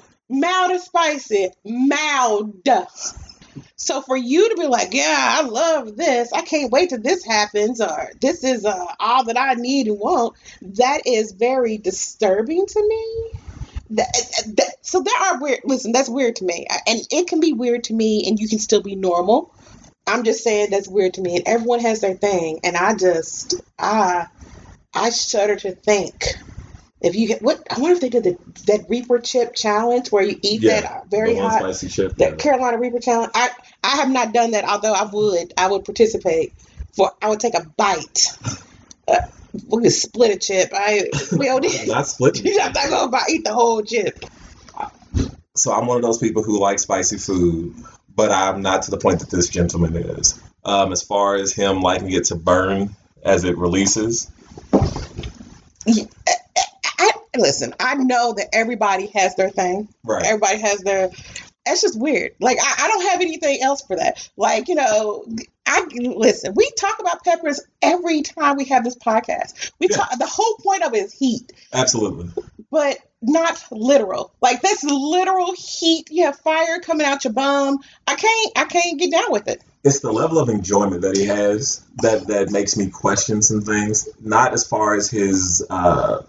Mild 0.30 0.72
and 0.72 0.82
spicy. 0.82 1.50
Mild. 1.66 2.64
So 3.84 4.02
for 4.02 4.16
you 4.16 4.48
to 4.50 4.56
be 4.56 4.66
like, 4.66 4.94
yeah, 4.94 5.40
I 5.40 5.42
love 5.42 5.98
this. 5.98 6.32
I 6.32 6.42
can't 6.42 6.72
wait 6.72 6.90
till 6.90 7.02
this 7.02 7.26
happens, 7.26 7.82
or 7.82 8.12
this 8.22 8.46
is 8.46 8.64
uh, 8.64 8.86
all 8.98 9.26
that 9.26 9.38
I 9.38 9.56
need 9.56 9.88
and 9.88 10.00
want. 10.00 10.36
That 10.62 11.02
is 11.06 11.34
very 11.34 11.78
disturbing 11.78 12.66
to 12.66 12.88
me. 12.88 13.32
That, 13.90 14.08
that, 14.56 14.76
so 14.82 15.02
there 15.02 15.22
are 15.22 15.42
weird. 15.42 15.60
Listen, 15.66 15.92
that's 15.92 16.08
weird 16.08 16.38
to 16.38 16.46
me, 16.46 16.66
and 16.88 17.02
it 17.12 17.28
can 17.28 17.42
be 17.42 17.52
weird 17.52 17.84
to 17.86 17.94
me, 17.94 18.24
and 18.26 18.40
you 18.40 18.48
can 18.48 18.60
still 18.60 18.82
be 18.82 18.96
normal. 18.96 19.52
I'm 20.08 20.24
just 20.24 20.46
saying 20.46 20.70
that's 20.70 20.88
weird 20.88 21.16
to 21.16 21.22
me, 21.22 21.36
and 21.36 21.44
everyone 21.46 21.82
has 21.82 22.00
their 22.00 22.16
thing, 22.16 22.62
and 22.64 22.78
I 22.78 22.96
just, 22.96 23.56
I, 23.78 24.28
I 24.94 25.10
shudder 25.10 25.58
to 25.58 25.76
think 25.76 26.38
if 27.04 27.16
you 27.16 27.28
get 27.28 27.42
what 27.42 27.62
I 27.70 27.80
wonder 27.80 27.96
if 27.96 28.02
they 28.02 28.10
did 28.10 28.24
the 28.24 28.38
that 28.68 28.90
Reaper 28.90 29.20
chip 29.20 29.54
challenge 29.54 30.12
where 30.12 30.24
you 30.24 30.40
eat 30.42 30.62
Yeah, 30.62 30.82
that 30.82 31.10
very 31.10 31.36
hot 31.36 31.60
spicy 31.60 31.90
chip. 31.90 32.16
that 32.16 32.40
Carolina 32.40 32.80
Reaper 32.80 33.00
challenge. 33.00 33.32
I 33.36 33.50
I 33.84 33.98
have 33.98 34.10
not 34.10 34.34
done 34.34 34.52
that, 34.52 34.64
although 34.64 34.94
I 34.94 35.04
would 35.04 35.54
I 35.58 35.70
would 35.70 35.84
participate. 35.86 36.54
For 36.96 37.12
I 37.22 37.30
would 37.30 37.40
take 37.40 37.56
a 37.56 37.66
bite. 37.66 38.38
Uh, 39.08 39.18
we 39.68 39.84
could 39.84 39.92
split 39.92 40.36
a 40.36 40.40
chip. 40.40 40.72
I 40.74 41.10
we 41.38 41.46
don't 41.46 41.62
need. 41.62 41.88
Not 41.88 42.08
split. 42.08 42.40
I'm 42.62 42.72
not 42.74 42.90
gonna 42.90 43.12
buy, 43.12 43.24
eat 43.30 43.44
the 43.44 43.54
whole 43.54 43.82
chip. 43.82 44.24
So 45.56 45.72
I'm 45.72 45.86
one 45.86 45.98
of 45.98 46.04
those 46.04 46.18
people 46.18 46.42
who 46.42 46.60
like 46.60 46.80
spicy 46.80 47.18
food, 47.18 47.76
but 48.16 48.32
I'm 48.32 48.62
not 48.62 48.84
to 48.84 48.92
the 48.92 48.98
point 48.98 49.20
that 49.20 49.30
this 49.30 49.50
gentleman 49.50 49.96
is. 49.96 50.40
Um, 50.66 50.92
as 50.92 51.04
far 51.04 51.36
as 51.36 51.52
him 51.54 51.82
liking 51.82 52.12
it 52.12 52.26
to 52.26 52.36
burn 52.36 52.96
as 53.24 53.44
it 53.44 53.58
releases, 53.58 54.32
listen, 57.36 57.74
I 57.80 57.96
know 57.96 58.34
that 58.34 58.48
everybody 58.54 59.08
has 59.16 59.36
their 59.36 59.50
thing. 59.50 59.88
right? 60.04 60.26
Everybody 60.26 60.60
has 60.60 60.80
their. 60.82 61.10
That's 61.66 61.82
just 61.82 61.98
weird. 62.00 62.32
Like 62.42 62.58
I, 62.62 62.86
I 62.86 62.88
don't 62.90 63.10
have 63.12 63.22
anything 63.22 63.62
else 63.62 63.82
for 63.84 63.96
that. 63.96 64.30
Like 64.36 64.68
you 64.68 64.76
know, 64.76 65.26
I 65.66 65.86
listen. 65.94 66.54
We 66.56 66.70
talk 66.78 67.00
about 67.00 67.24
peppers 67.24 67.62
every 67.82 68.22
time 68.22 68.58
we 68.58 68.66
have 68.66 68.84
this 68.84 68.98
podcast. 68.98 69.72
We 69.80 69.88
Yeah. 69.90 69.98
talk. 69.98 70.10
The 70.20 70.26
whole 70.28 70.58
point 70.62 70.84
of 70.84 70.94
it 70.94 71.06
is 71.06 71.14
heat, 71.14 71.54
Absolutely. 71.72 72.32
but 72.70 72.98
not 73.22 73.64
literal. 73.72 74.34
Like 74.42 74.62
that's 74.62 74.84
literal 74.84 75.54
heat. 75.58 76.10
You 76.12 76.26
have 76.26 76.38
fire 76.40 76.82
coming 76.82 77.08
out 77.08 77.24
your 77.24 77.32
bum. 77.34 77.80
I 78.08 78.16
can't. 78.16 78.52
I 78.58 78.66
can't 78.66 79.00
get 79.00 79.12
down 79.14 79.32
with 79.32 79.48
it. 79.48 79.62
It's 79.86 80.02
the 80.02 80.12
level 80.12 80.40
of 80.40 80.50
enjoyment 80.50 81.02
that 81.04 81.16
he 81.16 81.26
has 81.28 81.82
that 82.02 82.28
that 82.28 82.52
makes 82.52 82.76
me 82.76 82.90
question 82.90 83.42
some 83.42 83.62
things. 83.62 84.10
Not 84.22 84.52
as 84.52 84.68
far 84.68 84.96
as 84.96 85.10
his 85.10 85.66
uh, 85.70 86.24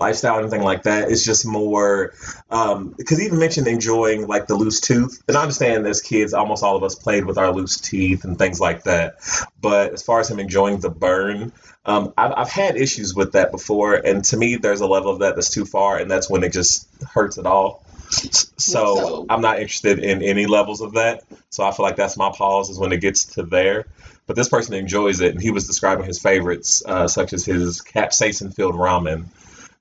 lifestyle 0.00 0.36
or 0.36 0.40
anything 0.40 0.62
like 0.62 0.84
that. 0.84 1.10
It's 1.10 1.24
just 1.24 1.46
more 1.46 2.12
um, 2.50 2.94
because 2.96 3.20
even 3.22 3.38
mentioned 3.38 3.68
enjoying 3.68 4.26
like 4.26 4.46
the 4.46 4.54
loose 4.56 4.80
tooth. 4.80 5.22
And 5.28 5.36
I 5.36 5.42
understand 5.42 5.86
as 5.86 6.00
kids, 6.00 6.32
almost 6.34 6.64
all 6.64 6.74
of 6.76 6.82
us 6.82 6.94
played 6.94 7.26
with 7.26 7.38
our 7.38 7.52
loose 7.52 7.78
teeth 7.78 8.24
and 8.24 8.36
things 8.38 8.58
like 8.58 8.84
that. 8.84 9.16
But 9.60 9.92
as 9.92 10.02
far 10.02 10.18
as 10.20 10.30
him 10.30 10.40
enjoying 10.40 10.80
the 10.80 10.90
burn, 10.90 11.52
um, 11.84 12.12
I've, 12.16 12.32
I've 12.36 12.50
had 12.50 12.76
issues 12.76 13.14
with 13.14 13.32
that 13.32 13.52
before. 13.52 13.94
And 13.94 14.24
to 14.24 14.36
me, 14.36 14.56
there's 14.56 14.80
a 14.80 14.86
level 14.86 15.12
of 15.12 15.20
that 15.20 15.36
that's 15.36 15.50
too 15.50 15.64
far, 15.66 15.98
and 15.98 16.10
that's 16.10 16.28
when 16.28 16.42
it 16.42 16.52
just 16.52 16.88
hurts 17.04 17.38
it 17.38 17.46
all. 17.46 17.84
So 18.10 18.46
So- 18.56 19.26
I'm 19.28 19.40
not 19.42 19.60
interested 19.60 19.98
in 20.00 20.22
any 20.22 20.46
levels 20.46 20.80
of 20.80 20.94
that. 20.94 21.22
So 21.50 21.62
I 21.64 21.72
feel 21.72 21.84
like 21.84 21.96
that's 21.96 22.16
my 22.16 22.30
pause 22.30 22.70
is 22.70 22.78
when 22.78 22.92
it 22.92 23.00
gets 23.00 23.24
to 23.34 23.42
there. 23.42 23.86
But 24.26 24.36
this 24.36 24.48
person 24.48 24.74
enjoys 24.74 25.20
it, 25.20 25.32
and 25.32 25.42
he 25.42 25.50
was 25.50 25.66
describing 25.66 26.06
his 26.06 26.20
favorites, 26.20 26.82
uh, 26.86 27.08
such 27.08 27.32
as 27.32 27.44
his 27.44 27.82
capsaicin 27.82 28.54
filled 28.54 28.76
ramen. 28.76 29.24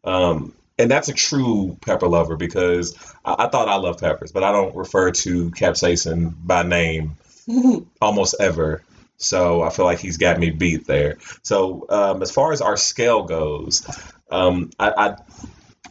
Um, 0.03 0.53
and 0.77 0.89
that's 0.89 1.09
a 1.09 1.13
true 1.13 1.77
pepper 1.81 2.07
lover 2.07 2.37
because 2.37 2.95
I, 3.25 3.35
I 3.39 3.47
thought 3.49 3.67
I 3.67 3.75
loved 3.75 3.99
peppers, 3.99 4.31
but 4.31 4.43
I 4.43 4.51
don't 4.51 4.75
refer 4.75 5.11
to 5.11 5.51
capsaicin 5.51 6.33
by 6.43 6.63
name 6.63 7.17
almost 8.01 8.35
ever. 8.39 8.83
So 9.17 9.61
I 9.61 9.69
feel 9.69 9.85
like 9.85 9.99
he's 9.99 10.17
got 10.17 10.39
me 10.39 10.49
beat 10.49 10.87
there. 10.87 11.17
So 11.43 11.85
um, 11.89 12.21
as 12.21 12.31
far 12.31 12.53
as 12.53 12.61
our 12.61 12.77
scale 12.77 13.23
goes, 13.23 13.85
um, 14.31 14.69
I, 14.79 14.91
I 14.91 15.15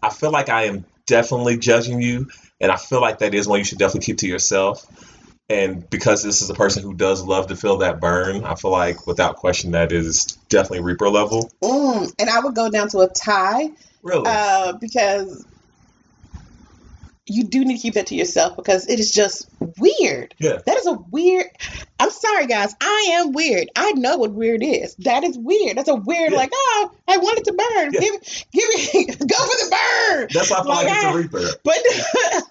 I 0.02 0.10
feel 0.10 0.30
like 0.30 0.48
I 0.48 0.64
am 0.64 0.84
definitely 1.06 1.58
judging 1.58 2.00
you, 2.00 2.28
and 2.60 2.70
I 2.72 2.76
feel 2.76 3.00
like 3.00 3.18
that 3.18 3.34
is 3.34 3.46
one 3.46 3.58
you 3.58 3.64
should 3.64 3.78
definitely 3.78 4.06
keep 4.06 4.18
to 4.18 4.28
yourself. 4.28 4.86
And 5.50 5.88
because 5.88 6.22
this 6.22 6.42
is 6.42 6.50
a 6.50 6.54
person 6.54 6.82
who 6.82 6.92
does 6.94 7.22
love 7.22 7.46
to 7.46 7.56
feel 7.56 7.78
that 7.78 8.00
burn, 8.00 8.44
I 8.44 8.54
feel 8.54 8.70
like 8.70 9.06
without 9.06 9.36
question 9.36 9.70
that 9.70 9.92
is 9.92 10.24
definitely 10.50 10.80
Reaper 10.80 11.08
level. 11.08 11.50
Mm, 11.62 12.12
and 12.18 12.28
I 12.28 12.40
would 12.40 12.54
go 12.54 12.68
down 12.70 12.88
to 12.90 12.98
a 12.98 13.08
Thai 13.08 13.70
Really? 14.02 14.24
uh, 14.26 14.72
because 14.74 15.46
you 17.30 17.44
do 17.44 17.62
need 17.64 17.76
to 17.76 17.82
keep 17.82 17.94
that 17.94 18.06
to 18.08 18.14
yourself 18.14 18.56
because 18.56 18.88
it 18.88 18.98
is 19.00 19.10
just 19.10 19.48
weird. 19.78 20.34
Yeah. 20.38 20.58
That 20.64 20.76
is 20.78 20.86
a 20.86 20.92
weird. 20.92 21.46
I'm 22.00 22.10
sorry, 22.10 22.46
guys. 22.46 22.74
I 22.80 23.08
am 23.20 23.32
weird. 23.32 23.68
I 23.76 23.92
know 23.92 24.16
what 24.18 24.32
weird 24.32 24.62
is. 24.62 24.94
That 25.00 25.24
is 25.24 25.36
weird. 25.36 25.76
That's 25.76 25.88
a 25.88 25.94
weird, 25.94 26.32
Yeah. 26.32 26.38
like, 26.38 26.50
oh, 26.54 26.90
I 27.06 27.18
want 27.18 27.38
it 27.38 27.44
to 27.44 27.52
burn. 27.52 27.92
Yeah. 27.92 28.00
Give 28.00 28.12
me, 28.12 28.18
give 28.52 28.94
me, 28.94 29.04
go 29.26 29.36
for 29.36 29.64
the 29.64 29.76
burn. 30.10 30.28
That's 30.32 30.50
why 30.50 30.58
I 30.58 30.62
feel 30.62 30.68
like, 30.72 30.86
Like, 30.86 30.96
it's 30.96 31.04
a 31.04 31.16
Reaper. 31.16 31.60
But 31.64 31.76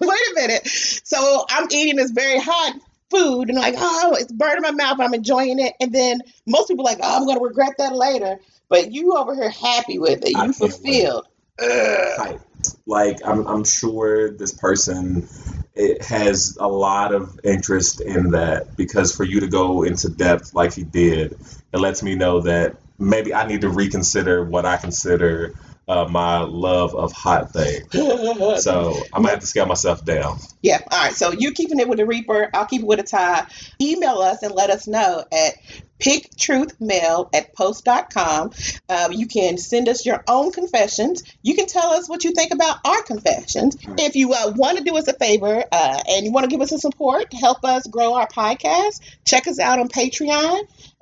wait 0.00 0.18
a 0.30 0.34
minute. 0.34 0.66
So 0.68 1.44
I'm 1.50 1.66
eating 1.72 1.96
this 1.96 2.10
very 2.12 2.38
hot 2.38 2.74
food 3.10 3.48
and 3.48 3.58
like, 3.58 3.74
oh, 3.76 4.16
it's 4.18 4.32
burning 4.32 4.62
my 4.62 4.70
mouth. 4.70 5.00
I'm 5.00 5.14
enjoying 5.14 5.58
it. 5.58 5.74
And 5.80 5.92
then 5.92 6.20
most 6.46 6.68
people 6.68 6.86
are 6.86 6.92
like, 6.92 7.00
oh, 7.02 7.16
I'm 7.16 7.26
going 7.26 7.38
to 7.38 7.44
regret 7.44 7.74
that 7.78 7.94
later. 7.94 8.38
But 8.68 8.92
you 8.92 9.16
over 9.16 9.34
here 9.34 9.50
happy 9.50 9.98
with 9.98 10.24
it. 10.24 10.30
You 10.30 10.36
can't 10.36 10.54
fulfilled. 10.54 11.26
Ugh. 11.60 12.16
type. 12.16 12.40
Like 12.86 13.18
I'm, 13.24 13.46
I'm 13.46 13.64
sure 13.64 14.30
this 14.30 14.52
person 14.52 15.28
it 15.74 16.04
has 16.04 16.56
a 16.60 16.68
lot 16.68 17.14
of 17.14 17.38
interest 17.44 18.00
in 18.00 18.30
that 18.32 18.76
because 18.76 19.14
for 19.14 19.24
you 19.24 19.40
to 19.40 19.46
go 19.46 19.84
into 19.84 20.08
depth 20.08 20.54
like 20.54 20.74
he 20.74 20.82
did, 20.82 21.38
it 21.72 21.78
lets 21.78 22.02
me 22.02 22.14
know 22.16 22.40
that 22.40 22.76
maybe 22.98 23.32
I 23.32 23.46
need 23.46 23.60
to 23.60 23.68
reconsider 23.68 24.44
what 24.44 24.66
I 24.66 24.76
consider 24.76 25.54
uh, 25.88 26.06
my 26.08 26.40
love 26.40 26.94
of 26.94 27.12
hot 27.12 27.52
things. 27.52 27.86
So 28.58 28.94
I'm 29.12 29.22
gonna 29.22 29.30
have 29.30 29.40
to 29.40 29.46
scale 29.46 29.66
myself 29.66 30.04
down. 30.04 30.38
Yeah. 30.62 30.80
All 30.90 31.04
right. 31.04 31.14
So 31.14 31.32
you're 31.32 31.52
keeping 31.52 31.78
it 31.80 31.88
with 31.88 32.00
a 32.00 32.06
Reaper. 32.06 32.50
I'll 32.52 32.66
keep 32.66 32.82
it 32.82 32.86
with 32.86 33.00
a 33.00 33.02
Thai. 33.02 33.46
Email 33.80 34.18
us 34.18 34.42
and 34.42 34.54
let 34.54 34.70
us 34.70 34.86
know 34.86 35.24
at 35.32 35.54
picktruthmail 35.98 37.28
at 37.34 37.54
post.com. 37.54 38.52
Um, 38.88 39.12
you 39.12 39.26
can 39.26 39.58
send 39.58 39.88
us 39.88 40.06
your 40.06 40.22
own 40.28 40.52
confessions. 40.52 41.22
You 41.42 41.54
can 41.54 41.66
tell 41.66 41.90
us 41.92 42.08
what 42.08 42.24
you 42.24 42.32
think 42.32 42.52
about 42.52 42.78
our 42.84 43.02
confessions. 43.02 43.76
If 43.98 44.16
you 44.16 44.32
uh, 44.32 44.52
want 44.56 44.78
to 44.78 44.84
do 44.84 44.96
us 44.96 45.08
a 45.08 45.12
favor 45.12 45.64
uh, 45.70 46.02
and 46.08 46.24
you 46.24 46.32
want 46.32 46.44
to 46.44 46.50
give 46.50 46.60
us 46.60 46.72
a 46.72 46.78
support 46.78 47.30
to 47.30 47.36
help 47.36 47.64
us 47.64 47.86
grow 47.86 48.14
our 48.14 48.28
podcast, 48.28 49.00
check 49.24 49.46
us 49.46 49.58
out 49.58 49.78
on 49.78 49.88
Patreon. 49.88 50.60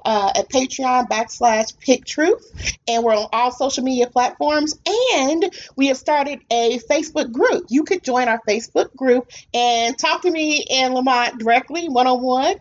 Uh, 0.09 0.31
at 0.37 0.49
Patreon 0.49 1.09
backslash 1.09 1.77
Pick 1.81 2.05
Truth, 2.05 2.77
and 2.87 3.03
we're 3.03 3.13
on 3.13 3.27
all 3.33 3.51
social 3.51 3.83
media 3.83 4.07
platforms. 4.07 4.79
And 4.87 5.53
we 5.75 5.89
have 5.89 5.97
started 5.97 6.43
a 6.49 6.79
Facebook 6.79 7.33
group. 7.33 7.67
You 7.71 7.83
could 7.83 8.05
join 8.05 8.29
our 8.29 8.41
Facebook 8.49 8.95
group 8.95 9.29
and 9.53 9.99
talk 9.99 10.23
to 10.23 10.31
me 10.31 10.65
and 10.71 10.95
Lamont 10.95 11.41
directly, 11.41 11.89
one 11.89 12.07
on 12.07 12.23
one. 12.23 12.55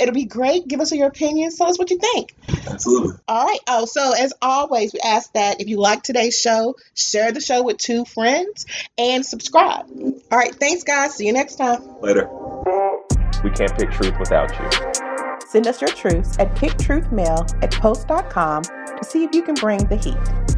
It'll 0.00 0.14
be 0.14 0.24
great. 0.24 0.66
Give 0.66 0.80
us 0.80 0.92
your 0.92 1.08
opinions. 1.08 1.58
Tell 1.58 1.68
us 1.68 1.78
what 1.78 1.90
you 1.90 1.98
think. 1.98 2.34
Absolutely. 2.66 3.16
All 3.28 3.46
right. 3.46 3.60
Oh, 3.68 3.84
so 3.84 4.14
as 4.18 4.32
always, 4.40 4.94
we 4.94 5.00
ask 5.00 5.30
that 5.34 5.60
if 5.60 5.68
you 5.68 5.78
like 5.78 6.02
today's 6.02 6.40
show, 6.40 6.76
share 6.94 7.32
the 7.32 7.42
show 7.42 7.62
with 7.62 7.76
two 7.76 8.06
friends 8.06 8.64
and 8.96 9.26
subscribe. 9.26 9.90
All 9.90 10.38
right. 10.38 10.54
Thanks, 10.54 10.84
guys. 10.84 11.16
See 11.16 11.26
you 11.26 11.34
next 11.34 11.56
time. 11.56 11.82
Later. 12.00 12.30
We 13.44 13.50
can't 13.50 13.76
pick 13.76 13.90
truth 13.90 14.18
without 14.18 14.50
you. 14.58 15.01
Send 15.52 15.66
us 15.66 15.82
your 15.82 15.90
truths 15.90 16.38
at 16.38 16.54
picktruthmail 16.54 17.62
at 17.62 17.70
post.com 17.72 18.62
to 18.62 19.04
see 19.04 19.22
if 19.22 19.34
you 19.34 19.42
can 19.42 19.54
bring 19.54 19.86
the 19.88 19.96
heat. 19.96 20.51